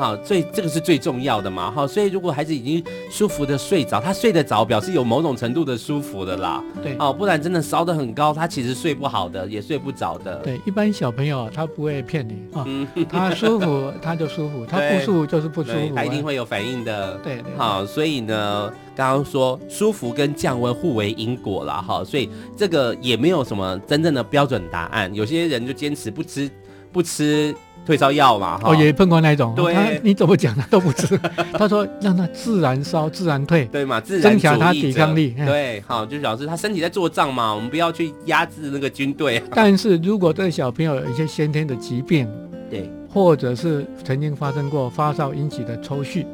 [0.00, 6.64] 好，最这个是最重要的嘛，好，所以如果孩子已经舒服的睡着，他睡得着，表示有某种程度的舒服的啦。
[6.82, 10.36] 对，哦，不然真的烧得很高，他其实睡不好的，也睡不着的。
[10.36, 12.64] 对，一般小朋友他不会骗你啊，
[13.10, 17.18] 他舒服他就舒服，他不舒服就是不舒服，他一定会有反应的。
[17.18, 18.72] 对对，好，所以呢。
[18.96, 25.14] 刚刚说舒服跟降温互为因果了哈，所以这个也没有什么真正的标准答案。
[25.14, 26.50] 有些人就坚持不吃
[26.92, 28.70] 不吃退烧药嘛哈。
[28.70, 31.18] 哦，也碰过那种，对，他你怎么讲他都不吃，
[31.54, 35.34] 他说让他自然烧自然退，对嘛，自然增强他抵抗力。
[35.44, 39.42] 对，好，就表示他身体在做账嘛，我们不要去压制那个军队。
[39.54, 42.28] 但是如果这个小朋友有一些先天的疾病，
[42.70, 46.24] 对，或者是曾经发生过发烧引起的抽搐。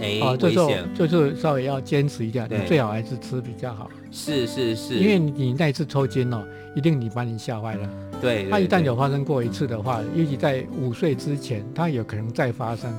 [0.00, 3.90] 哎，哦，这时候就是稍微要坚持一下，你最好还是吃比较好。
[4.10, 6.42] 是是是，因为你那一次抽筋哦，
[6.74, 7.88] 一定你把你吓坏了。
[8.20, 12.92] 对，他一旦有发生过一次的话，尤其在五岁之前，他有可能再发生。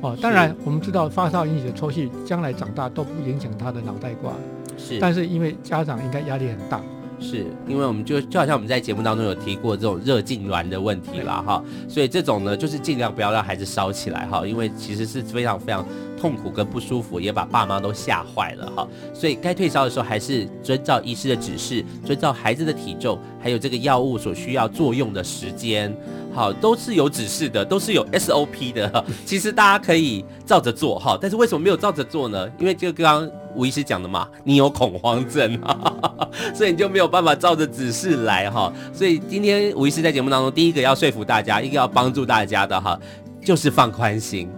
[0.00, 4.32] 哦，当然我们知道发烧引起的抽搐，将来长大都不影响他的脑袋瓜。
[4.76, 6.82] 是，但是因为家长应该压力很大。
[7.20, 15.86] 是因为我们就就好像我们在节目当中有提过这种热痉挛的问题了哈，所以这种呢就是尽量不要让孩子烧起来哈，因为其实是非常非常
[16.18, 18.88] 痛苦跟不舒服，也把爸妈都吓坏了哈。
[19.12, 25.94] 所以该退烧的时候还是遵照医师的指示，遵照孩子的体重，还有这个药物所需要作用的时间，
[26.32, 29.04] 好，都是有指示的，都是有 SOP 的哈。
[29.24, 32.48] 其实大家可以照着做哈，但是为什么没有照着做呢？
[32.58, 33.30] 因为就刚刚。
[33.54, 35.58] 吴医师讲的嘛，你有恐慌症，
[36.54, 38.72] 所以你就没有办法照着指示来哈。
[38.92, 42.98] 所以今天吴医师在节目当中，第一个要说服大家，一个要帮助大家的哈，
[43.44, 44.48] 就是放宽心。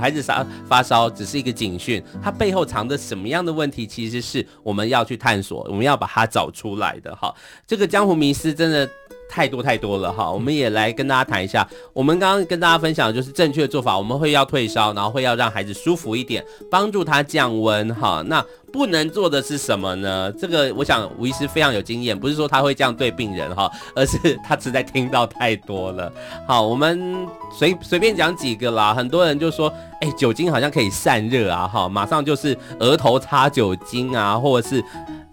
[0.00, 7.34] 孩子发发烧只是一个警讯，它背后藏着什么样的问题，其实是我们要去探索，我们要把它找出来的哈。
[7.66, 8.88] 这个江湖迷思真的。
[9.34, 11.68] 太多太多了哈，我们也来跟大家谈一下。
[11.92, 18.22] 我们刚刚跟大家分享的就是正确的做法，我们会要退烧，然后会要让孩子舒服一点，帮助他降温哈。
[18.28, 18.40] 那
[18.72, 20.30] 不能做的是什么呢？
[20.38, 26.12] 这个我想吴医师非常有经验，不是说他会这样对病人哈，而是他实在听到太多了。
[26.46, 28.94] 好，我们随随便讲几个啦。
[28.94, 29.68] 很多人就说，
[30.00, 34.84] 哎，酒精好像可以散热啊，哈，马上就是额头擦酒精啊，或者是。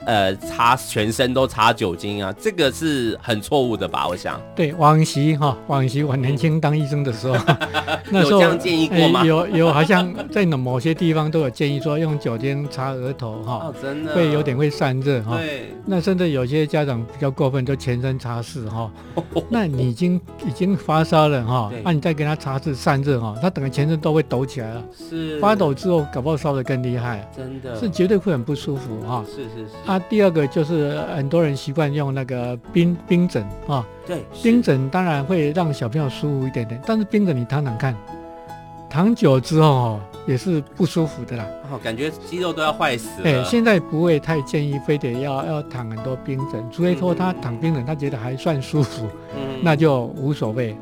[0.05, 4.07] 呃，擦全身都擦酒精啊，这个是很错误的吧？
[4.07, 4.41] 我想。
[4.55, 7.35] 对，往昔哈，往昔我年轻当医生的时候，
[8.09, 9.21] 那时候有这样建议过吗？
[9.21, 15.37] 欸、有有，好像在某些地方都有建议说用酒精擦额头哈，哦，真的会有点会散热哈。
[15.37, 15.71] 对。
[15.85, 18.91] 那甚至有些家长比较过分，就全身擦拭哈。
[19.49, 24.83] 那你已经已经发烧了哈，那你再给他擦拭散热哈，他整个全身都会抖起来了。
[24.97, 25.39] 是。
[25.39, 27.29] 发抖之后，搞不好烧得更厉害。
[27.35, 27.79] 真的。
[27.79, 29.23] 是绝对会很不舒服哈。
[29.27, 29.71] 是是是。
[29.91, 37.93] 啊，第二个就是很多人习惯用那个冰冰枕啊，对，冰枕当然会让小朋友舒服一点点，但是冰枕你躺躺看，
[38.89, 43.29] 躺久之后哦也是不舒服的啦，哦，感觉肌肉都要坏死了。
[43.29, 50.73] 哎，现在不会太建议非得要要躺很多冰枕，除非说他躺冰枕他觉得还算舒服，嗯，那就无所谓。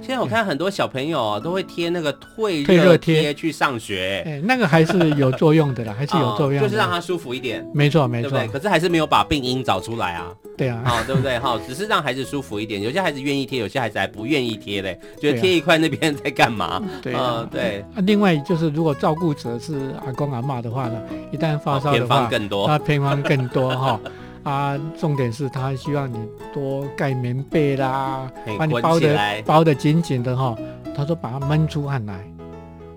[0.00, 4.22] 现在我看很多小朋友啊，都会贴那个退退热贴去上学。
[4.26, 7.66] 哎，那个还是有作用的啦， 还是有作用的，就是让他舒服一点。
[7.74, 8.30] 没错，没错。
[8.30, 8.52] 对不对？
[8.52, 10.32] 可是还是没有把病因找出来啊。
[10.56, 10.80] 对啊。
[10.84, 11.38] 好，对不对？
[11.38, 12.80] 哈，只是让孩子舒服一点。
[12.80, 16.82] 有些孩子愿意贴，有些孩子还不愿意贴嘞，觉得贴一块那边在干嘛？
[17.02, 17.84] 对啊，对。
[17.94, 21.00] 啊，另外就是如果照顾者是阿公阿妈的话呢，
[21.32, 24.00] 一旦发烧的话，偏方更多，他偏方更多哈。
[24.44, 26.16] 啊，重点是他希望你
[26.52, 30.56] 多盖棉被啦，把你包的包的紧紧的哈。
[30.94, 32.26] 他说把它闷出汗来，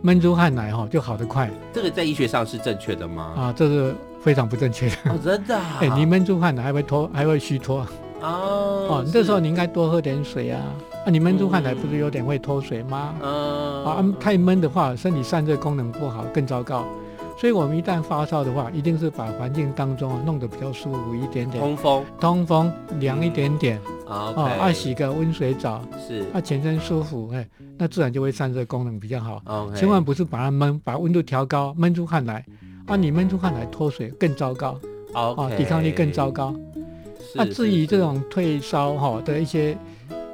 [0.01, 1.49] 闷出汗来哈就好得快。
[1.71, 3.33] 这个在医学上是正确的吗？
[3.35, 4.95] 啊，这是非常不正确的。
[5.05, 5.77] 哦，真的、啊？
[5.81, 7.85] 哎，你闷出汗来还会脱，还会虚脱。
[8.21, 8.87] 哦。
[8.89, 10.61] 哦，你这时候你应该多喝点水啊。
[11.05, 13.13] 啊，你闷出汗来不是有点会脱水吗？
[13.21, 13.85] 嗯。
[13.85, 16.85] 啊，太闷的话，身体散热功能不好，更糟糕。
[17.41, 27.49] 所以，我们一旦发烧的话，一定是把环境当中啊弄得比较舒服一点点，通风，通风凉一点点，啊，啊，洗个温水澡，是，啊，全身舒服，哎，
[27.79, 29.41] 那自然就会散热功能比较好。
[29.75, 32.45] 千万不是把它闷，把温度调高，闷出汗来，
[32.85, 34.79] 啊，你闷出汗来脱水更糟糕，
[35.11, 36.53] 啊，抵抗力更糟糕。
[37.33, 39.75] 那至于这种退烧哈的一些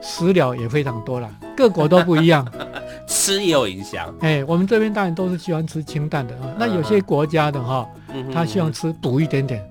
[0.01, 2.45] 食疗也非常多了，各国都不一样。
[3.07, 6.53] 吃也有影响，哎，我们这边当然都是喜欢吃清淡的啊。
[6.59, 7.87] 那有些国家的哈，
[8.33, 9.63] 他希望吃补一点点，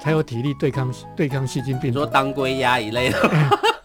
[0.00, 1.98] 才有体力对抗对抗细菌病毒。
[1.98, 3.18] 说当归鸭一类的，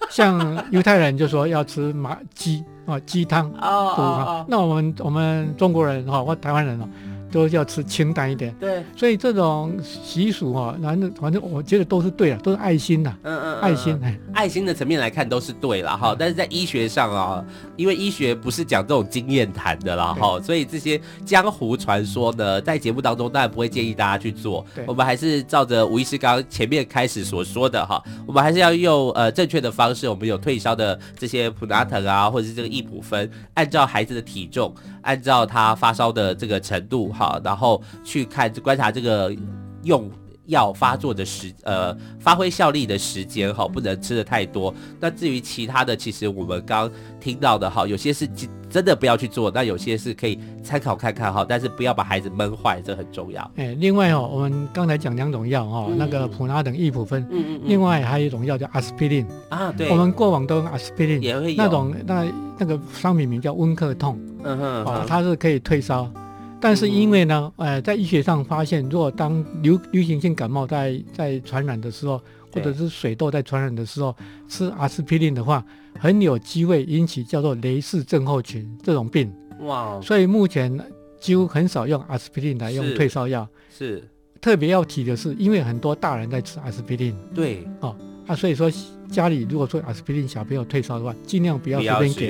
[0.09, 4.45] 像犹太人就说要吃麻鸡啊鸡汤补。
[4.47, 6.87] 那我们我们中国人哈或台湾人哦。
[7.31, 13.99] 都要吃清淡一点，对，所以这种习俗哈，反正反正我觉得都是对的，都是爱心呐，嗯嗯，爱心，
[14.33, 37.13] 爱心的层面来看都是对了哈，但是在医学上啊，因为医学不是讲这种经验谈的啦哈，所以这些江湖传说呢，在节目当中当然不会建议大家去做，我们还是照着吴医师刚刚前面开始所说的哈，我们还是要用呃正确的方式，我们有退烧的这些普拿疼啊，或者是这个益普芬，按照孩子的体重，按照他发烧的这个程度。
[37.19, 39.35] 好，然后去看观察这个
[39.83, 40.09] 用
[40.45, 44.73] 药发作的时，呃，发挥效力的时间，哈，不能吃的太多。
[44.99, 48.27] 那至于其他的，其实我们刚听到的，哈，有些是
[48.69, 53.51] 真的不要去做，那有些是可以参考看看，哈，但是不要把孩子闷坏，这很重要。
[53.57, 62.25] 哎，另外哦，我们刚才讲两种药，哈、嗯，那个普拉等、异普芬，嗯嗯，另外还有一种药叫阿司匹林啊，对，我们过往都用阿司匹林，也会有那种那
[62.57, 66.11] 那个商品名叫温克痛，嗯哼，嗯哼，哦，它是可以退烧。
[66.61, 74.13] 但是因为呢，呃，在医学上发现，如果当流流行性感冒在在传染的时候，或者是水痘在传染的时候，
[74.47, 75.63] 吃阿司匹林的话，
[75.97, 79.31] 很有机会引起叫做雷氏症候群这种病。
[79.61, 79.99] 哇！
[80.01, 80.77] 所以目前
[81.19, 83.47] 几乎很少用阿司匹林来用退烧药。
[83.69, 84.03] 是。
[84.41, 87.15] 特别要提的是，因为很多大人在吃阿司匹林。
[87.33, 87.67] 对。
[87.81, 87.95] 哦。
[88.29, 88.71] 啊，所以说
[89.09, 92.27] 家里如果说阿司匹林小朋友退烧的话，尽量不要随便给，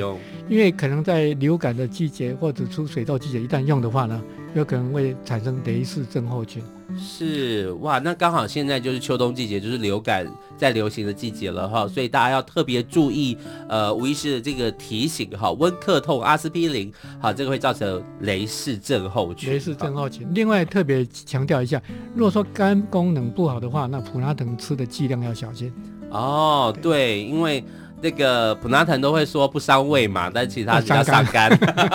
[0.47, 4.23] 因为可能在流感的季节或者出水痘季节，一旦用的话呢，
[4.55, 6.63] 有可能会产生雷氏症候群。
[6.97, 10.25] 是哇，那刚好现在就是秋冬季节，就是流感
[10.57, 19.51] 在流行的季节了哈，所以大家要特别注意，呃，吴医师的这个提醒哈，温克痛、阿司匹林，好，这个会造成雷氏症候群。
[19.51, 20.27] 雷氏症候群。
[20.33, 21.81] 另外特别强调一下，
[22.15, 25.73] 如果说肝功能不好的话，那普拉疼吃的剂量要小心。
[26.09, 27.63] 哦，对，对，因为。
[28.01, 31.51] 那个普拉腾都会说不伤胃嘛，但其他比较伤肝，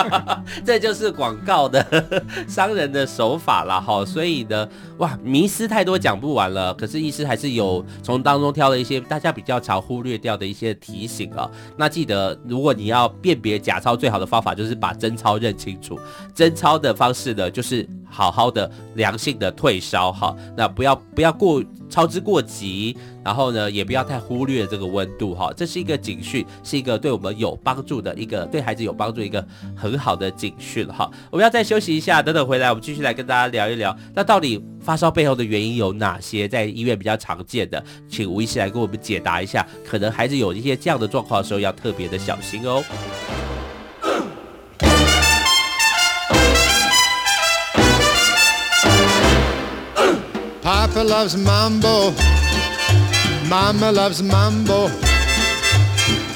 [0.65, 2.15] 这就是广告的
[2.47, 3.81] 商人的手法啦。
[3.81, 4.05] 哈。
[4.05, 6.75] 所以呢，哇，迷思太多讲不完了。
[6.75, 11.51] 可是医师还是有从当中挑了一些大家比较常忽略掉的一些提醒啊。
[11.75, 15.99] 那记得，如果你要辨别假钞，最好的方法就是把真钞认清楚。
[16.35, 20.37] 真钞的方式呢，就是好好的良性的退烧哈。
[20.55, 25.51] 那不要不要过操之过急，然后呢，也不要太忽略这个温度哈。
[25.57, 25.94] 这是一个。
[25.97, 31.11] 警讯是一个对我们有帮助的一个对孩子有帮助一个很好的警讯哈。
[31.31, 33.97] 我们要再休息一下，等等回来我们继续来跟大家聊一聊。
[34.15, 36.49] 那到底发烧背后的原因有哪些？
[36.49, 39.67] 在医院比较常见的，请吴医师来给我们解答一下。
[39.85, 42.85] 可能孩子有一些这样的状况的时候，要特别的小心哦。
[50.63, 52.13] Papa loves mambo,
[53.51, 54.89] Mama loves mambo.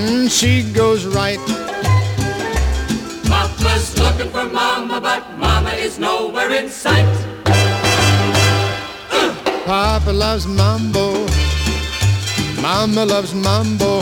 [0.00, 1.38] Mm, she goes right.
[3.28, 7.04] Papa's looking for Mama, but Mama is nowhere in sight.
[7.44, 9.34] Uh.
[9.66, 11.26] Papa loves mambo.
[12.62, 14.00] Mama loves mambo.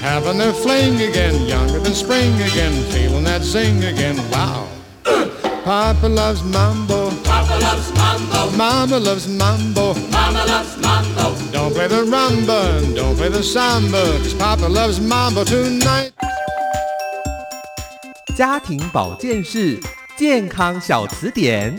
[0.00, 4.16] Having a fling again, younger than spring again, feeling that zing again.
[4.30, 4.66] Wow.
[5.04, 5.28] Uh.
[5.62, 7.07] Papa loves mambo.
[8.18, 8.56] Loves mambo.
[8.56, 9.94] Mama loves mambo.
[10.10, 11.34] Mama loves mambo.
[11.52, 16.12] Don't play the rumba and don't play the samba, cause Papa loves mambo tonight.
[18.36, 19.80] 家庭保健室
[20.16, 21.78] 健康小词典。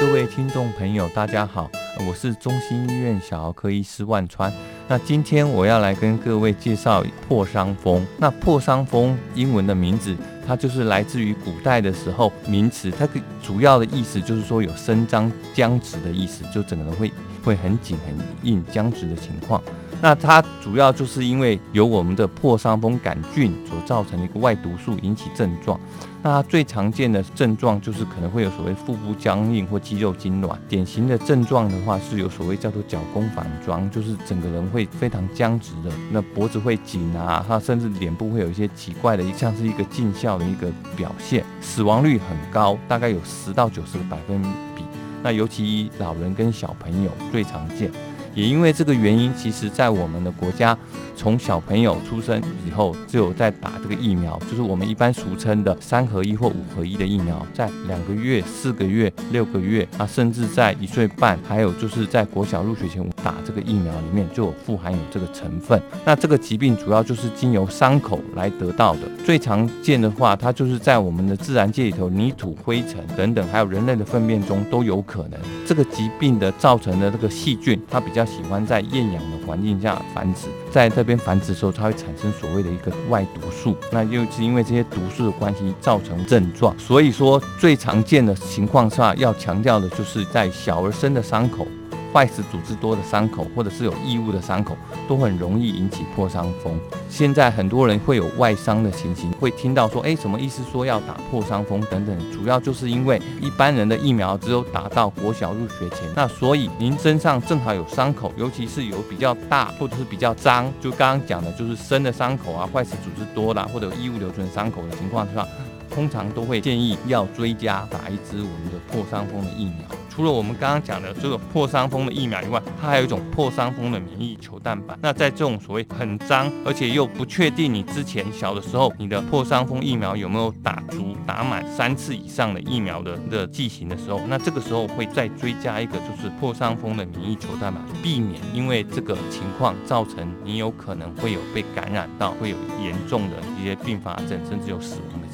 [0.00, 1.70] 各位听众朋友，大家好，
[2.04, 4.52] 我是中心医院小儿科医师万川。
[4.86, 8.06] 那今天我要来跟各位介绍破伤风。
[8.18, 10.14] 那破伤风英文的名字，
[10.46, 13.08] 它就是来自于古代的时候名词，它
[13.42, 17.10] 主要的意思就是说有伸张僵直的意思，就整个人会
[17.42, 19.62] 会很紧很硬僵直的情况。
[20.02, 25.80] 那它主要就是因为由我们的破伤风杆菌所造成的一个外毒素引起症状。
[26.28, 30.56] 那最常见的症状就是可能会有所谓腹部僵硬或肌肉痉挛。
[30.68, 40.66] 典型的症状的话是有所谓叫做脚弓反装，就是整个人会非常僵直的，那脖子会紧啊，它甚至脸部会有一些奇怪的，像是一个惊笑的一个
[40.96, 41.44] 表现。
[41.60, 44.42] 死亡率很高，大概有十到九十个百分
[44.74, 44.82] 比。
[45.22, 47.88] 那尤其老人跟小朋友最常见。
[48.34, 50.76] 也因为这个原因，其实，在我们的国家，
[51.16, 65.80] 从小朋友出生以后就有在打这个疫苗，就是我们一般俗称的三合一或五合一的疫苗，在两个月、四个月、六个月啊，甚至在一岁半，还有就是在国小入学前打这个疫苗里面就有富含有这个成分。
[66.04, 75.40] 那这个疾病主要就是经由伤口来得到的，最常见的话，它就是在我们的自然界里头，泥土、灰尘等等，还有人类的粪便中都有可能。
[75.66, 86.78] 这个疾病的造成的这个细菌，它比较喜欢在厌氧的环境下繁殖，在这边繁殖的时候，它会产生所谓的一个外毒素，那又是因为这些毒素的关系造成症状。
[86.78, 91.66] 所以说，最常见的情况下，要强调的就是在小而深的伤口。
[92.12, 94.76] 坏死组织多的伤口，或者是有异物的伤口，
[95.08, 96.78] 都很容易引起破伤风。
[97.08, 100.62] 现在很多人会有外伤的情形，会听到说，哎，什么意思？
[100.72, 115.46] 说要打破伤风等等，主要就是因为一般人的疫苗只有打到国小入学前，那所以您身上正好有伤口，尤其是有比较大或者是比较脏，就刚刚讲的，就是深的伤口啊，坏死组织多啦，或者有异物留存伤口的情况下，
[115.90, 119.86] 通常都会建议要追加打一支我们的破伤风的疫苗。
[120.08, 124.96] 除了我们刚刚讲的这个破伤风的疫苗以外，它还有一种破伤风的免疫球蛋白。
[125.02, 145.25] 那在这种所谓很脏，而且又不确定你之前小的时候你的破伤风疫苗有没有打足、打满三次以上的疫苗的的剂型的时候，那这个时候会再追加一个就是破伤风的免疫球蛋白，避免因为这个情况造成你有可能会有被感染到，会有严重的一些并发症，甚至有死亡。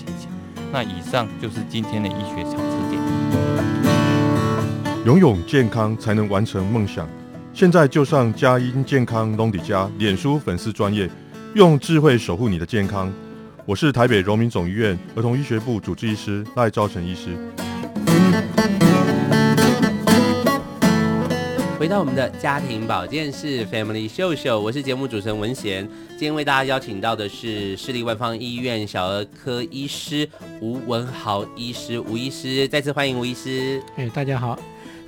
[0.72, 2.98] 那以上就是今天的医学小词典。
[5.04, 7.06] 拥有健康才能完成梦想。
[7.52, 11.10] 现在就上佳音健康隆迪家脸书粉丝专业，
[11.54, 13.12] 用智慧守护你的健康。
[13.66, 17.36] 我是台北荣民总医院儿童医学部主治医师赖兆成医师。
[21.82, 25.84] 回到我们的家庭保健室 Family 秀秀，我是节目主持人文贤。
[26.10, 30.28] 今天为大家邀请到的是市立万方医院小儿科医师
[30.60, 33.82] 吴文豪医师，吴医师，再次欢迎吴医师。
[33.96, 34.56] 哎，大家好。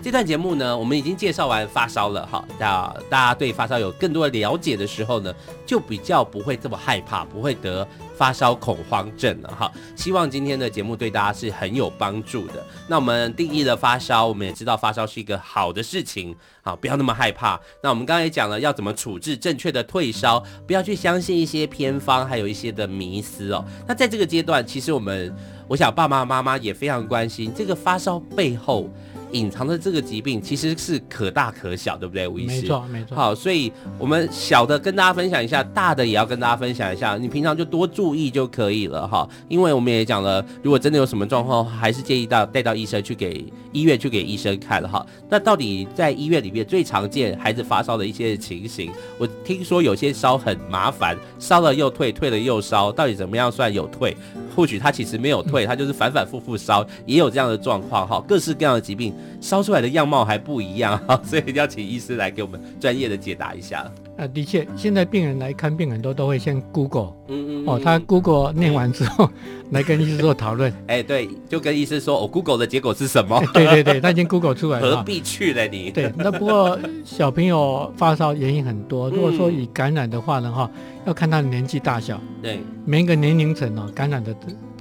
[0.05, 5.35] 这段节目呢，我们已经介绍完发烧了哈，大大家对发烧有更多的了解的时候呢，
[5.65, 9.73] 就比较不会这么害怕，不会得发烧恐慌症了哈。
[9.97, 12.63] 希望今天的节目对大家是很有帮助的。
[12.87, 17.59] 那我们定义了发烧，我们也知道发烧是一个好的事情，好，不要那么害怕。
[17.83, 23.65] 那我们刚刚也讲了要怎么处置正确的退烧，不要去相信一些偏方，还有一些的迷思哦。
[23.89, 25.35] 那在这个阶段，其实我们，
[25.67, 28.91] 我想爸爸妈妈也非常关心这个发烧背后。
[29.35, 32.63] 隐藏的这个疾病其实是可大可小，对不对，吴医师？
[32.63, 33.17] 没错，没错。
[33.17, 37.17] 好，所以我们小的跟大家分享一下，大的也要跟大家分享一下。
[37.17, 39.29] 你平常就多注意就可以了哈。
[39.49, 45.05] 因为我们也讲了，如果真的有什么状况，还是建议到带到医生去给医院去给医生看了哈。
[45.29, 54.17] 那到底在医院里面最常见孩子发烧的一些情形，我听说有些烧很麻烦，烧了又退，退了又烧，到底怎么样算有退？
[54.55, 58.25] 或许他其实没有退，他就是反反复复烧，也有这样的状况哈。
[58.29, 59.13] 各式各样的疾病。
[59.41, 63.91] 烧出来的样貌还不一样， 所以要请医师来给我们专业的解答一下。
[64.17, 69.29] 啊，的确，现在病人来看病，很多都会先 Google，嗯嗯，哦，他 Google 念完之后，
[69.73, 70.73] 来跟医师做讨论。
[70.87, 73.43] 哎，对，就跟医师说，我 Google 的结果是什么？
[73.53, 74.99] 对对对，他已经 Google 出来了。
[74.99, 75.91] 何必去呢你？
[75.91, 80.71] 对，那不过小朋友发烧原因很多， 如果说以感染的话呢，哈，
[81.07, 82.21] 要看他的年纪大小。
[82.41, 84.33] 对，每一个年龄层哦，感染的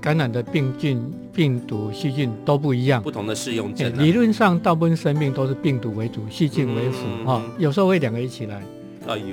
[0.04, 1.02] 感染的病菌、
[1.34, 3.98] 病毒、细菌都不一样，不同的适用症。
[3.98, 8.62] 理论上，大部分生病都是病毒为主，细菌为辅，哈，有时候会两个一起来。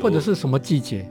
[0.01, 1.05] 或者是什么季节？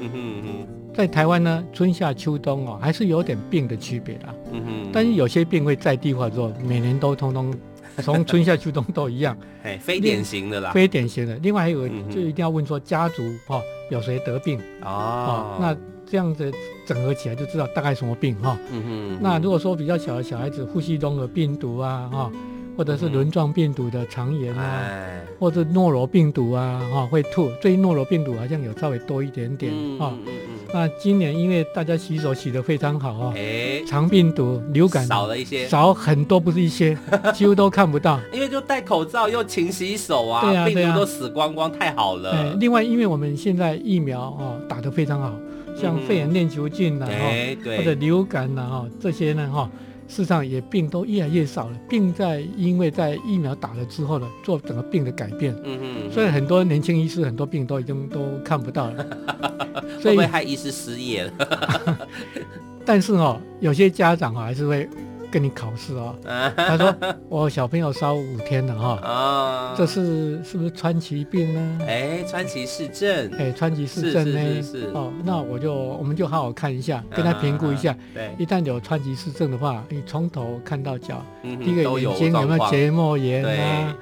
[0.00, 4.34] 嗯哼嗯哼，在台湾呢，春夏秋冬哦，还是有点病的区别啦。
[4.52, 7.54] 嗯哼，但是有些病会在地化之后，每年都通通
[8.02, 9.34] 从春夏秋冬都一样。
[9.64, 10.70] 哎，非典型的啦。
[10.72, 11.34] 非典型的。
[11.36, 15.76] 另外还有，就一定要问说家族哈有谁得病哦，那
[16.10, 16.52] 这样子
[16.86, 18.58] 整合起来就知道大概什么病哈。
[18.72, 19.18] 嗯哼。
[19.20, 22.32] 那如果说比较小的小孩子，呼吸中的病毒啊哈。
[22.76, 27.50] 或者是轮状病毒的肠炎啊，哎、或者诺罗病毒啊，哈、哦、会吐。
[27.60, 30.14] 最近诺罗病毒好像有稍微多一点点啊。
[30.14, 36.96] 嗯嗯嗯、那今年因为大家洗手洗得非常好啊，哎、肠病毒、流感少了一些，少很多，不是一些，
[37.34, 38.20] 几乎都看不到。
[38.32, 42.30] 因为就戴口罩又勤洗手啊，对啊，病毒都死光光，太好了。
[42.30, 45.34] 哎、另外，因为我们现在疫苗哦打得非常好，
[45.80, 49.70] 像肺炎链球菌呐、啊，哎、或者流感呐，哈，这些呢，哈。
[50.10, 59.06] 事实上也病都越来越少了，病在因为在疫苗打了之后呢，做整个病的改变，嗯嗯，所以很多年轻医师很多病都已经都看不到了，
[60.00, 61.98] 所以害医师失业了？
[62.86, 64.88] 但是哦，有些家长哈还是会。
[65.30, 66.14] 跟你考试哦，
[66.56, 66.94] 他说
[67.28, 71.78] 我小朋友烧五天了哈，啊，这是是不是川崎病呢？
[71.86, 74.40] 哎，川崎市症，哎，川崎市症呢？
[74.40, 77.94] 是是是哦，那我就我们就好好看一下，跟他评估一下。
[78.14, 83.94] 对，一旦有川崎市症的话，你从头看到脚，第一个眼睛有没有结膜炎啊？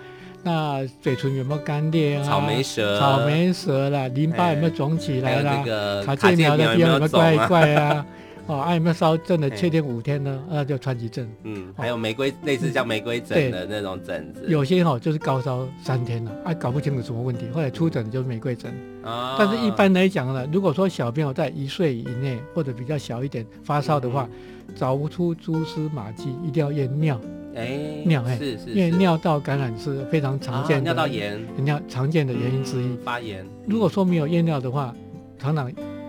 [0.43, 2.23] 那嘴唇有没有干裂啊？
[2.23, 5.65] 草莓舌，草莓舌啦，淋巴有没有肿起来啦？
[6.05, 8.07] 卡介苗的地方有没有怪怪啊？
[8.47, 10.43] 哦，还有没有烧真的确定五天呢？
[10.49, 11.29] 那就川崎症。
[11.43, 14.45] 嗯，还有玫瑰，类似像玫瑰疹的那种疹子。
[14.47, 18.73] 有些哈就是高烧三天了，啊，搞不清楚什么问题，后来出诊就是玫瑰疹。
[19.03, 19.35] 啊。
[19.39, 24.29] 但是一般来讲呢，如果说小朋友在一岁以内或者比较小一点发烧的话，
[24.77, 27.21] 找不出蛛丝马迹，一定要验尿。
[27.57, 28.71] 哎，尿哎，是是。
[28.71, 30.83] 因为尿道感染是非常常见的。
[30.85, 31.41] 尿道炎。
[31.57, 32.97] 尿常见的原因之一。
[33.05, 33.45] 发炎。
[33.67, 34.95] 如果说没有验尿的话，
[35.37, 35.69] 常常。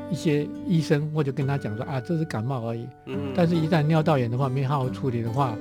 [0.10, 2.88] 一些医生或者跟他讲说啊，这是感冒而已。
[3.06, 3.32] 嗯。
[3.36, 5.56] 但是，一旦尿道炎的话，没好好处理的话，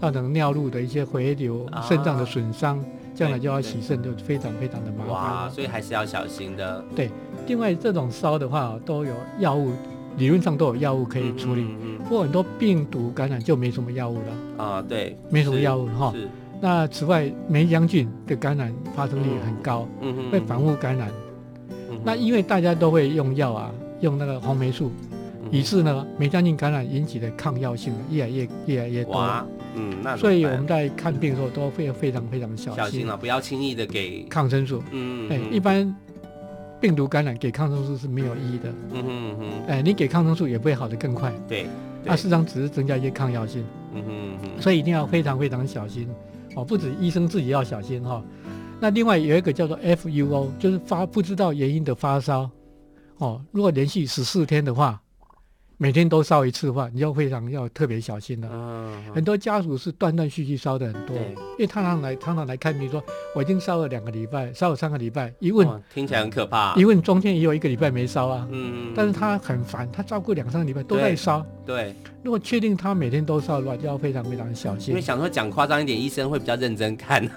[0.00, 2.82] 造成尿路的一些回流、肾脏的损伤，
[3.14, 5.08] 将来就要洗肾，就非常非常的麻烦。
[5.08, 6.82] 哇，所以还是要小心的。
[6.96, 7.10] 对，
[7.46, 9.72] 另外这种烧的话，都有药物，
[10.16, 11.66] 理论上都有药物可以处理。
[11.82, 11.98] 嗯。
[11.98, 14.64] 不过很多病毒感染就没什么药物了。
[14.64, 16.12] 啊，对，没什么药物哈。
[16.16, 16.26] 是。
[16.62, 19.86] 那此外，霉浆菌的感染发生率很高，
[20.32, 21.10] 会反复感染。
[21.90, 22.00] 嗯。
[22.02, 23.70] 那因为大家都会用药啊。
[24.00, 24.90] 用那个红霉素，
[25.50, 29.46] 于是呢，霉浆菌感染引起的抗药性越来越越来越多。
[29.74, 32.76] 嗯，那所以我们在看病的时候都会非常非常小心。
[32.76, 34.82] 小心了，不要轻易的给抗生素。
[34.90, 35.94] 嗯，哎，一般
[36.80, 38.72] 病毒感染给抗生素是没有意义的。
[38.92, 39.50] 嗯哼哼。
[39.68, 41.32] 哎，你给抗生素也不会好得更快。
[41.46, 41.66] 对。
[42.04, 43.64] 它事实上只是增加一些抗药性。
[43.94, 44.62] 嗯哼哼。
[44.62, 46.08] 所以一定要非常非常小心。
[46.56, 48.22] 哦，不止医生自己要小心哈。
[48.80, 52.50] 那另外有一个叫做 FUO，就是发不知道原因的发烧。
[53.20, 54.98] 哦，如果连续十四天的话，
[55.76, 58.48] 每天都烧一次的话，你就非常要特别小心了。
[58.50, 63.02] 嗯，很多家属是断断续续烧的很多，因为常常来常常来看病，说
[63.34, 66.74] 我已经烧了两个礼拜，烧了三个礼拜，一问听起来很可怕。
[66.76, 68.48] 一问中间也有一个礼拜没烧啊。
[68.50, 71.44] 嗯，但是他很烦，他照顾两三个礼拜都在烧。
[71.66, 74.88] 对，如果确定他每天都烧的话，就要非常非常小心。
[74.88, 77.22] 因为想说讲夸张一点，医生会比较认真看。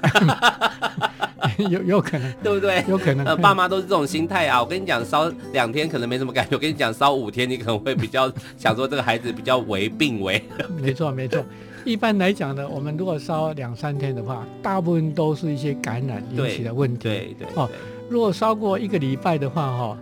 [1.58, 2.84] 有有可能，对不对？
[2.88, 3.26] 有可能。
[3.26, 4.62] 呃，爸妈都是这种心态啊。
[4.62, 6.56] 我跟你讲，烧两天可能没什么感觉。
[6.58, 10.42] 我跟你讲，烧五天，你可能会比较想说这个孩子比较为病为。
[10.82, 11.44] 没错，没错。
[11.86, 17.04] 一般来讲呢，我们如果烧两三天的话，大部分都是一些感染引起的问题。
[17.04, 17.48] 对对，对。
[17.56, 17.70] 哦，
[18.10, 19.98] 如果烧过一个礼拜的话，哈。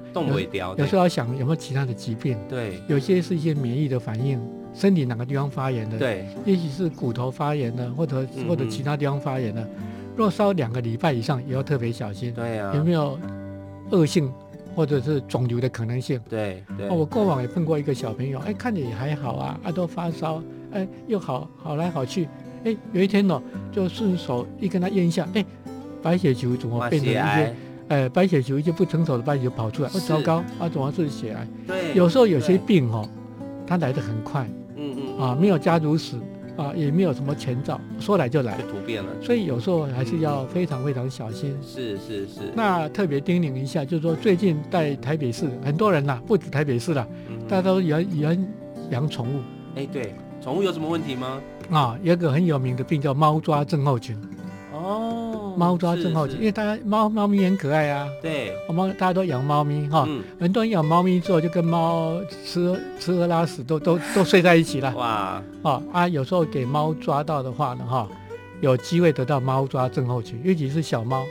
[0.77, 2.37] 有时候要想有没有其他的疾病。
[2.47, 2.79] 对。
[2.87, 4.39] 有些是一些免疫的反应，
[4.75, 5.97] 身体哪个地方发炎的。
[5.97, 6.27] 对。
[6.45, 9.67] 也许是骨头发炎的，或者或者其他地方发炎的。
[10.15, 12.33] 若烧两个礼拜以上，也要特别小心。
[12.33, 13.17] 对啊，有没有
[13.91, 14.31] 恶性
[14.75, 16.19] 或者是肿瘤的可能性？
[16.29, 16.87] 对对。
[16.89, 20.41] 哦，我过往也碰过一个小朋友，哎，看着也还好啊，啊，都发烧，
[20.71, 22.27] 哎，又好好来好去，
[22.63, 23.41] 哎，有一天哦，
[23.71, 25.45] 就顺手一跟他验一下，哎，
[26.01, 27.55] 白血球怎么变成一些，
[27.89, 31.47] 哎，白血球一些不成熟的白血球跑出来，哦，糟糕，啊，怎么是血癌？
[31.67, 31.95] 对。
[31.95, 33.07] 有时候有些病哦，
[33.65, 36.15] 它来得很快，嗯嗯，啊，没有家族史。
[36.57, 39.09] 啊，也没有什么前兆，说来就来，就突变了。
[39.21, 41.57] 所以有时候还是要非常非常小心。
[41.61, 42.51] 是是是。
[42.53, 48.47] 那特别叮咛一下，就是说最近在台北市，很多人呐，不止台北市了，嗯、大家都养养
[48.89, 49.41] 养宠物。
[49.75, 51.41] 哎，对，宠物有什么问题吗？
[51.69, 54.17] 啊，有一个很有名的病叫猫抓症候群。
[54.73, 58.07] 哦，猫抓症候群，因为大家猫猫咪很可爱啊。
[58.21, 64.93] 对，猫大家都养猫咪哈，嗯、很多人养猫咪之后就跟猫吃吃喝拉屎都都都睡在一起了。
[64.95, 68.07] 哇，啊啊，有时候给猫抓到的话呢哈，
[68.61, 71.23] 有机会得到猫抓症候群，尤其是小猫。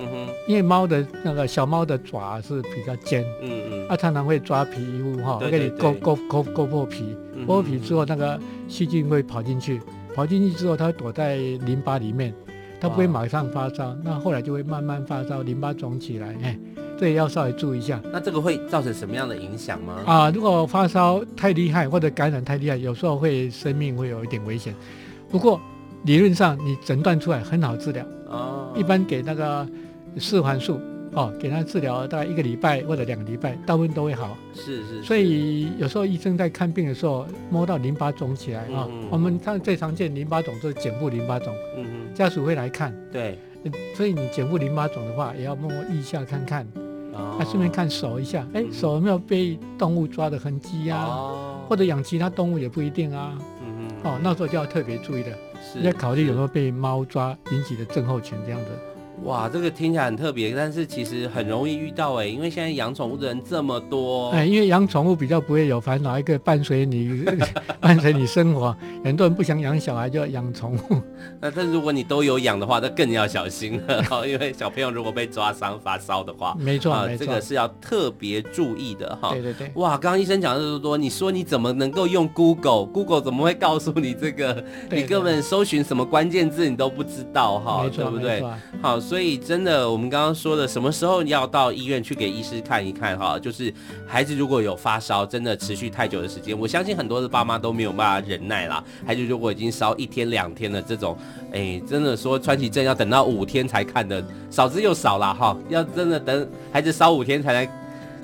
[0.00, 8.38] 嗯哼，因为猫的那个小猫的爪是比较尖，嗯嗯，它常常会抓皮肤哈，给你勾勾勾勾破皮，勾破皮之后那个
[8.68, 9.80] 细菌会跑进去，
[10.14, 12.32] 跑进去之后它会躲在淋巴里面。
[12.80, 16.58] 它不会马上发烧，那后来就会慢慢发烧，淋巴肿起来，哎，
[16.98, 18.00] 这也要稍微注意一下。
[18.12, 20.02] 那这个会造成什么样的影响吗？
[20.06, 24.74] 啊，如果发烧太厉害或者感染太厉害，有时候会生命会有一点危险。
[25.28, 25.60] 不过
[26.04, 29.66] 理论上你诊断出来很好治疗，哦，一般给那个
[30.18, 30.80] 四环素。
[31.18, 34.38] 哦，给他治疗大概一个礼拜或者两个礼拜，大部分都会好。
[34.54, 35.02] 是是，是。
[35.02, 41.52] 所以有时候医生在看病的时候，摸到淋巴肿起来啊，我们看最常见淋巴肿就是颈部淋巴肿。
[41.76, 42.14] 嗯嗯。
[42.14, 42.94] 家属会来看。
[43.10, 43.36] 对。
[43.96, 46.64] 所以你颈部淋巴肿的话，也要摸摸腋下看看。
[47.12, 47.34] 哦。
[47.36, 51.02] 还顺便看手一下，哎，手有没有被动物抓的痕迹呀？
[51.04, 51.58] 哦。
[51.68, 53.36] 或者养其他动物也不一定啊。
[53.60, 53.90] 嗯嗯。
[54.04, 55.80] 哦，那时候就要特别注意了，是。
[55.80, 58.68] 要考虑有没有被猫抓引起的症候群这样的。
[59.24, 64.30] 哇，这个听起来很特别，但是其实很容易遇到哎，因为现在养宠物的人这么多。
[64.30, 67.24] 哎，因为养宠物比较不会有烦恼，一个伴随你
[67.80, 68.74] 伴随你生活。
[69.04, 71.02] 很多人不想养小孩，就要养宠物。
[71.40, 79.30] 那但如果你都有养的话，那更要小心了， 因为小朋友如果被抓伤发烧的话，没错，没错，这个是要特别注意的哈。
[79.32, 79.70] 对对对。
[79.74, 84.64] 哇，刚刚医生讲的这么多，你说你怎么能够用 Google？Google 怎么会告诉你这个？
[84.90, 88.42] 你根本搜寻什么关键字你都不知道哈，对不对？
[88.80, 88.98] 好。
[89.08, 93.38] 所以真的，我们刚刚说的，什么时候要到医院去给医师看一看哈？
[93.38, 93.72] 就是
[94.06, 98.84] 孩子如果有发烧，真的持续太久的时间，我相信很多的爸妈都没有办法忍耐啦。
[99.06, 101.16] 孩子如果已经烧一天两天的这种，
[101.54, 105.56] 哎，真的说川崎症要等到五天才看的，少之又少了哈。
[105.70, 107.66] 要真的等孩子烧五天才来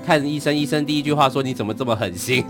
[0.04, 2.44] 看医生，医生第一句话说，你怎么这么狠心？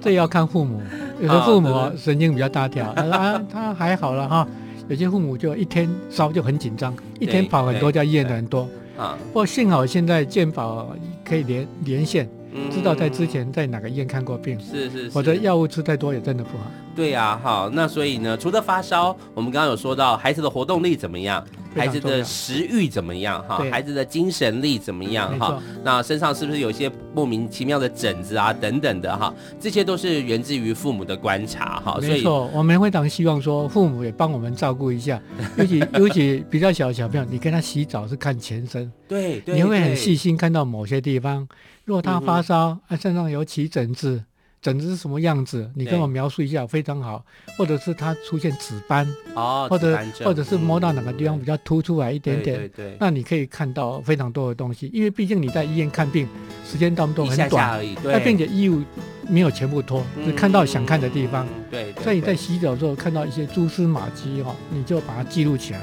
[0.00, 0.82] 这要看父母，
[1.20, 4.48] 有的父母神经比较大条，他他还好了哈。
[4.88, 8.68] 有些父母就一天烧就很紧张，一天跑很多家医院的很多。
[8.96, 12.28] 啊，不过幸好现在健保可以连连线，
[12.70, 14.58] 知道在之前在哪个医院看过病。
[14.58, 16.64] 是是是，否则药物吃太多也真的不好。
[16.98, 35.22] 对呀，好，那所以呢，除了发烧，我们刚刚有说到孩子的活动力怎么样，孩子的食欲怎么样，哈，孩子的精神力怎么样，哈，那身上是不是有一些莫名其妙的疹子啊，等等的，哈，这些都是源自于父母的观察，哈，没错，我们非常希望说父母也帮我们照顾一下，
[35.56, 41.46] 尤其 尤其比较小的小朋友，你跟他洗澡是看全身，对，你会很细心看到某些地方，
[41.84, 44.24] 如果他发烧，他身上有起疹子。
[44.68, 45.70] 疹子是什么样子？
[45.74, 47.24] 你跟我描述一下，非常好。
[47.56, 54.90] 或者是它出现紫斑，哦，或者或者是摸到哪个地方比较凸出来一点点，对对，那你可以看到非常多的东西。
[54.92, 56.28] 因为毕竟你在医院看病，
[56.66, 58.82] 时间到不多很短而已，对，并且衣物
[59.26, 61.94] 没有全部脱，只看到想看的地方，对。
[62.02, 65.80] 所以你在洗澡的时候看到一些蛛丝马迹哈，你就把它记录起来。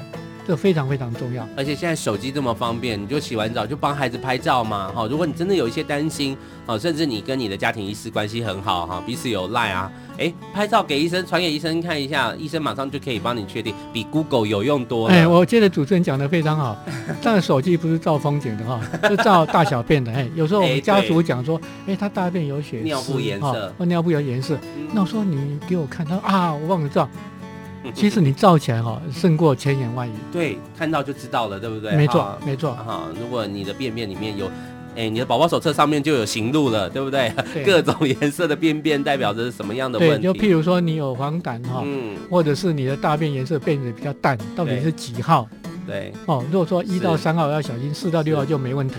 [0.47, 5.07] 这非常非常重要，而且现在手机这么方便，你就洗完澡就帮孩子拍照嘛，哈。
[5.09, 15.15] 如果你真的有一些担心，啊，甚至你跟你的家庭医师关系很好，哈，彼此有赖啊，哎，拍照给医生传给医生看一下，医生马上就可以帮你确定，比 Google 有用多了。
[15.15, 16.77] 哎，我觉得主持人讲的非常好，
[17.23, 18.79] 但手机不是照风景的哈，
[19.09, 20.11] 是照大小便的。
[20.11, 24.57] 哎，有时候我们家属讲说，哎，他大便有血，尿布颜色，哦，尿布有颜色，
[24.93, 27.09] 那我说你给我看，他说啊，我忘了照。
[27.93, 30.13] 其实你照起来哈，胜过千言万语。
[30.31, 31.93] 对，看到就知道了，对不对？
[31.95, 32.71] 没错，没错。
[32.73, 34.49] 哈，如果你的便便里面有，
[34.95, 37.31] 哎，你的宝宝手册上面就有行路了，对不对？
[37.65, 40.23] 各种颜色的便便代表着什么样的问题？
[40.23, 45.47] 就譬如说你有黄疸哈，嗯，或者是你的大便颜色变得比较淡，到底是几号？
[45.87, 48.95] 对哦，如果说一到三号要小心，四到六号就没问题，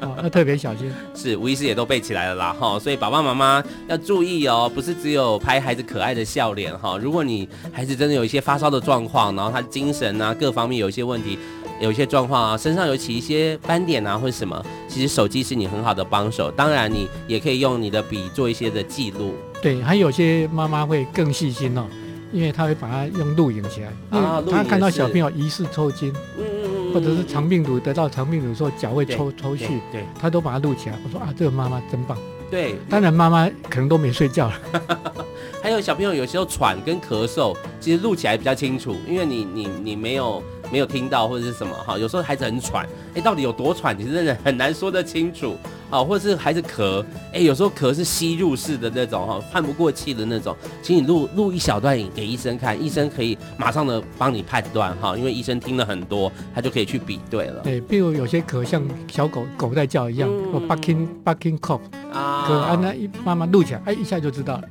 [0.00, 0.92] 哦，要特别小心。
[1.14, 11.38] 是，吴医师也都背起来了啦，哈，所以爸爸妈妈要注意哦，不是只有拍孩子可爱的笑脸哈，如果你孩子真的有一些发烧的状况，然后他精神啊各方面有一些问题，
[11.80, 19.34] 有一些状况啊，身上有起一些斑点啊或者什么，其实手机是你很好的帮手，当然你也可以用你的笔做一些的记录。
[19.62, 21.86] 对，还有些妈妈会更细心哦。
[22.32, 30.98] 因为他会把它用录影起来，啊、他看到小朋友疑似抽筋，嗯嗯嗯或者是肠病毒得到肠病毒的时候脚会抽抽搐，对，他都把它录起来。
[31.04, 32.16] 我说啊，这个妈妈真棒。
[32.48, 34.54] 对，当然妈妈可能都没睡觉了。
[35.60, 40.40] 还有小朋友有时候喘跟咳嗽，其实录起来比较清楚，因为你你你没有
[40.70, 41.98] 没有听到或者是什么哈。
[41.98, 45.56] 有时候孩子很喘，哎，到底有多喘，其实真的很难说得清楚。
[45.88, 50.52] 啊，或者是孩子咳，哎，有时候咳是吸入式的那种哈，换不过气的那种，
[50.82, 57.62] 请你录录一小段给医生看，医生可以马上的帮你判断哈，因为医生听了很多，他就可以去比对了。
[57.62, 64.62] 对，比如有些咳像小狗狗在叫一样，我 barking barking cough 啊，咳啊，那一慢慢录起来，哎，一下就知道了。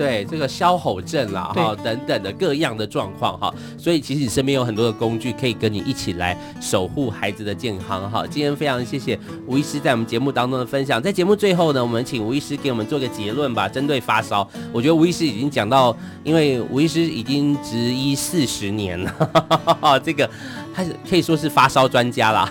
[0.00, 8.26] 对这个消吼症啦，哈等等的各样的状况哈，所以其实你身边有很多的工具可以跟你一起来守护孩子的健康哈。
[8.26, 13.68] 今天非常谢谢吴医师在我们节目当中的分享，在节目最后呢，我们请吴医师给我们做个结论吧。
[13.68, 15.94] 针对发烧，我觉得吴医师已经讲到，
[16.24, 19.12] 因为吴医师已经执医四十年了，
[19.50, 20.28] 哈哈这个
[20.74, 22.50] 他可以说是发烧专家啦。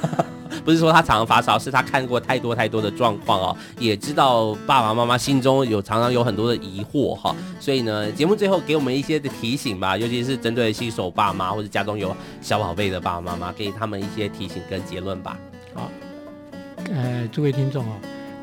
[0.63, 15.37] 不是说他常常发烧，是他看过太多太多的状况哦，也知道爸爸妈妈心中有常常有很多的疑惑哈，所以呢，节目最后给我们一些的提醒吧，尤其是针对新手爸妈或者家中有小宝贝的爸爸妈妈，给他们一些提醒跟结论吧。
[15.73, 15.89] 好，
[16.93, 17.93] 呃，诸位听众哦，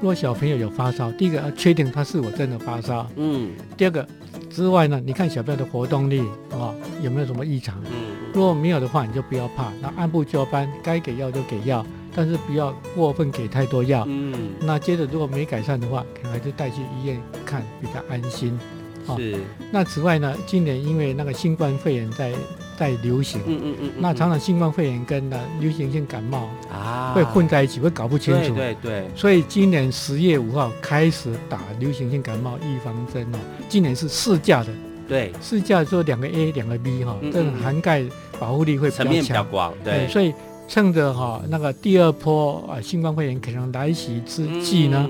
[0.00, 4.06] 如果小朋友有发烧，第一个要确定他是否真的发烧，嗯，第二个
[4.50, 6.20] 之外呢，你看小朋友的活动力
[6.52, 11.84] 啊有没有什么异常，嗯，如果没有的话，你就不要怕，那按部就班，该给药就给药。
[12.16, 14.04] 但是不要过分给太多药。
[14.08, 18.58] 嗯，那接着如果没改善的话，可能还是带去医院看比较安心。
[19.06, 19.38] 是、哦。
[19.70, 22.32] 那此外呢，今年因为那个新冠肺炎在
[22.78, 28.54] 在流行，嗯嗯嗯，那常常新冠肺炎跟呢流行性感冒啊会混在一起，会搞不清楚。
[28.54, 29.10] 对对对。
[29.14, 33.38] 所以今年十月五号开始打流行性感冒预防针哦。
[33.68, 34.70] 今年是四价的。
[35.06, 35.30] 对。
[35.40, 38.02] 四价说两个 A 两个 B 哈、哦，这种涵盖
[38.40, 39.06] 保护力会比较强。
[39.06, 39.72] 层面比较广。
[39.84, 40.08] 对。
[40.08, 40.34] 所以。
[40.68, 45.08] 趁着哈那个第二波啊新冠肺炎可能来袭之际呢，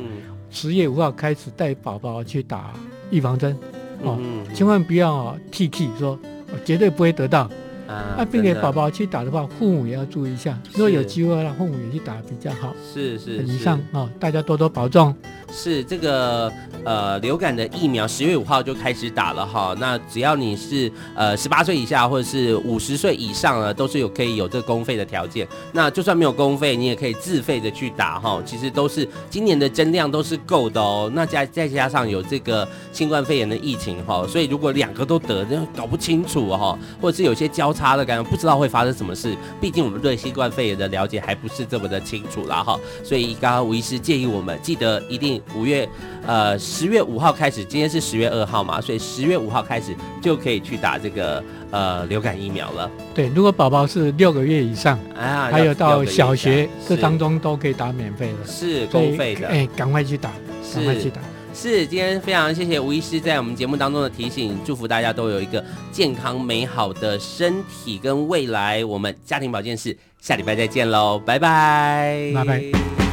[0.51, 2.73] 十、嗯、月五号开始带宝宝去打
[3.11, 3.57] 预防针，
[4.03, 6.19] 哦，嗯、千万不要替替说，
[6.65, 7.51] 绝对不会得到。
[7.87, 12.75] 啊，并且宝宝去打的话，父母也要注意一下，如果有机会让父母也去打比较好。
[12.93, 13.45] 是是，是。
[13.45, 15.15] 以上啊、哦，大家多多保重。
[15.53, 16.53] 是这个
[16.85, 19.77] 呃流感的疫苗，十月五号就开始打了哈。
[19.79, 25.47] 那只要你是呃十八岁以下或者是五十岁以上呢，都是有可以有这个公费的条件。
[25.73, 28.43] 那就算没有公费，你也可以自费的去打哈。
[28.45, 31.09] 其实都是今年的增量都是够的哦。
[31.15, 39.37] 那加再加上有这个新冠肺炎的疫情哈，所以如果两个都得，那搞不清楚哈，或者是有些交叉的感觉，不知道会发生什么事。
[39.61, 42.81] 毕竟我们对新冠肺炎的了解还不是这么的清楚啦哈。
[43.05, 45.27] 所以刚刚吴医师建议我们记得一定。
[45.55, 45.89] 五月，
[46.27, 52.91] 呃，十月五号开始，今天是十月二号嘛，所以十月五号开始就可以去打这个呃流感疫苗了。
[53.15, 59.49] 对，如果宝宝是六个月以上，啊，还有到小学这当中都可以打免费的，是公费的。
[59.49, 60.31] 哎，赶快去打，
[60.75, 61.21] 赶快去打。
[61.57, 68.85] 是，今天非常谢谢吴医师在我们节目当中的提醒，祝福大家都有一个健康美好的身体跟未来。
[68.85, 73.06] 我们家庭保健室下礼拜再见喽，拜拜，拜拜。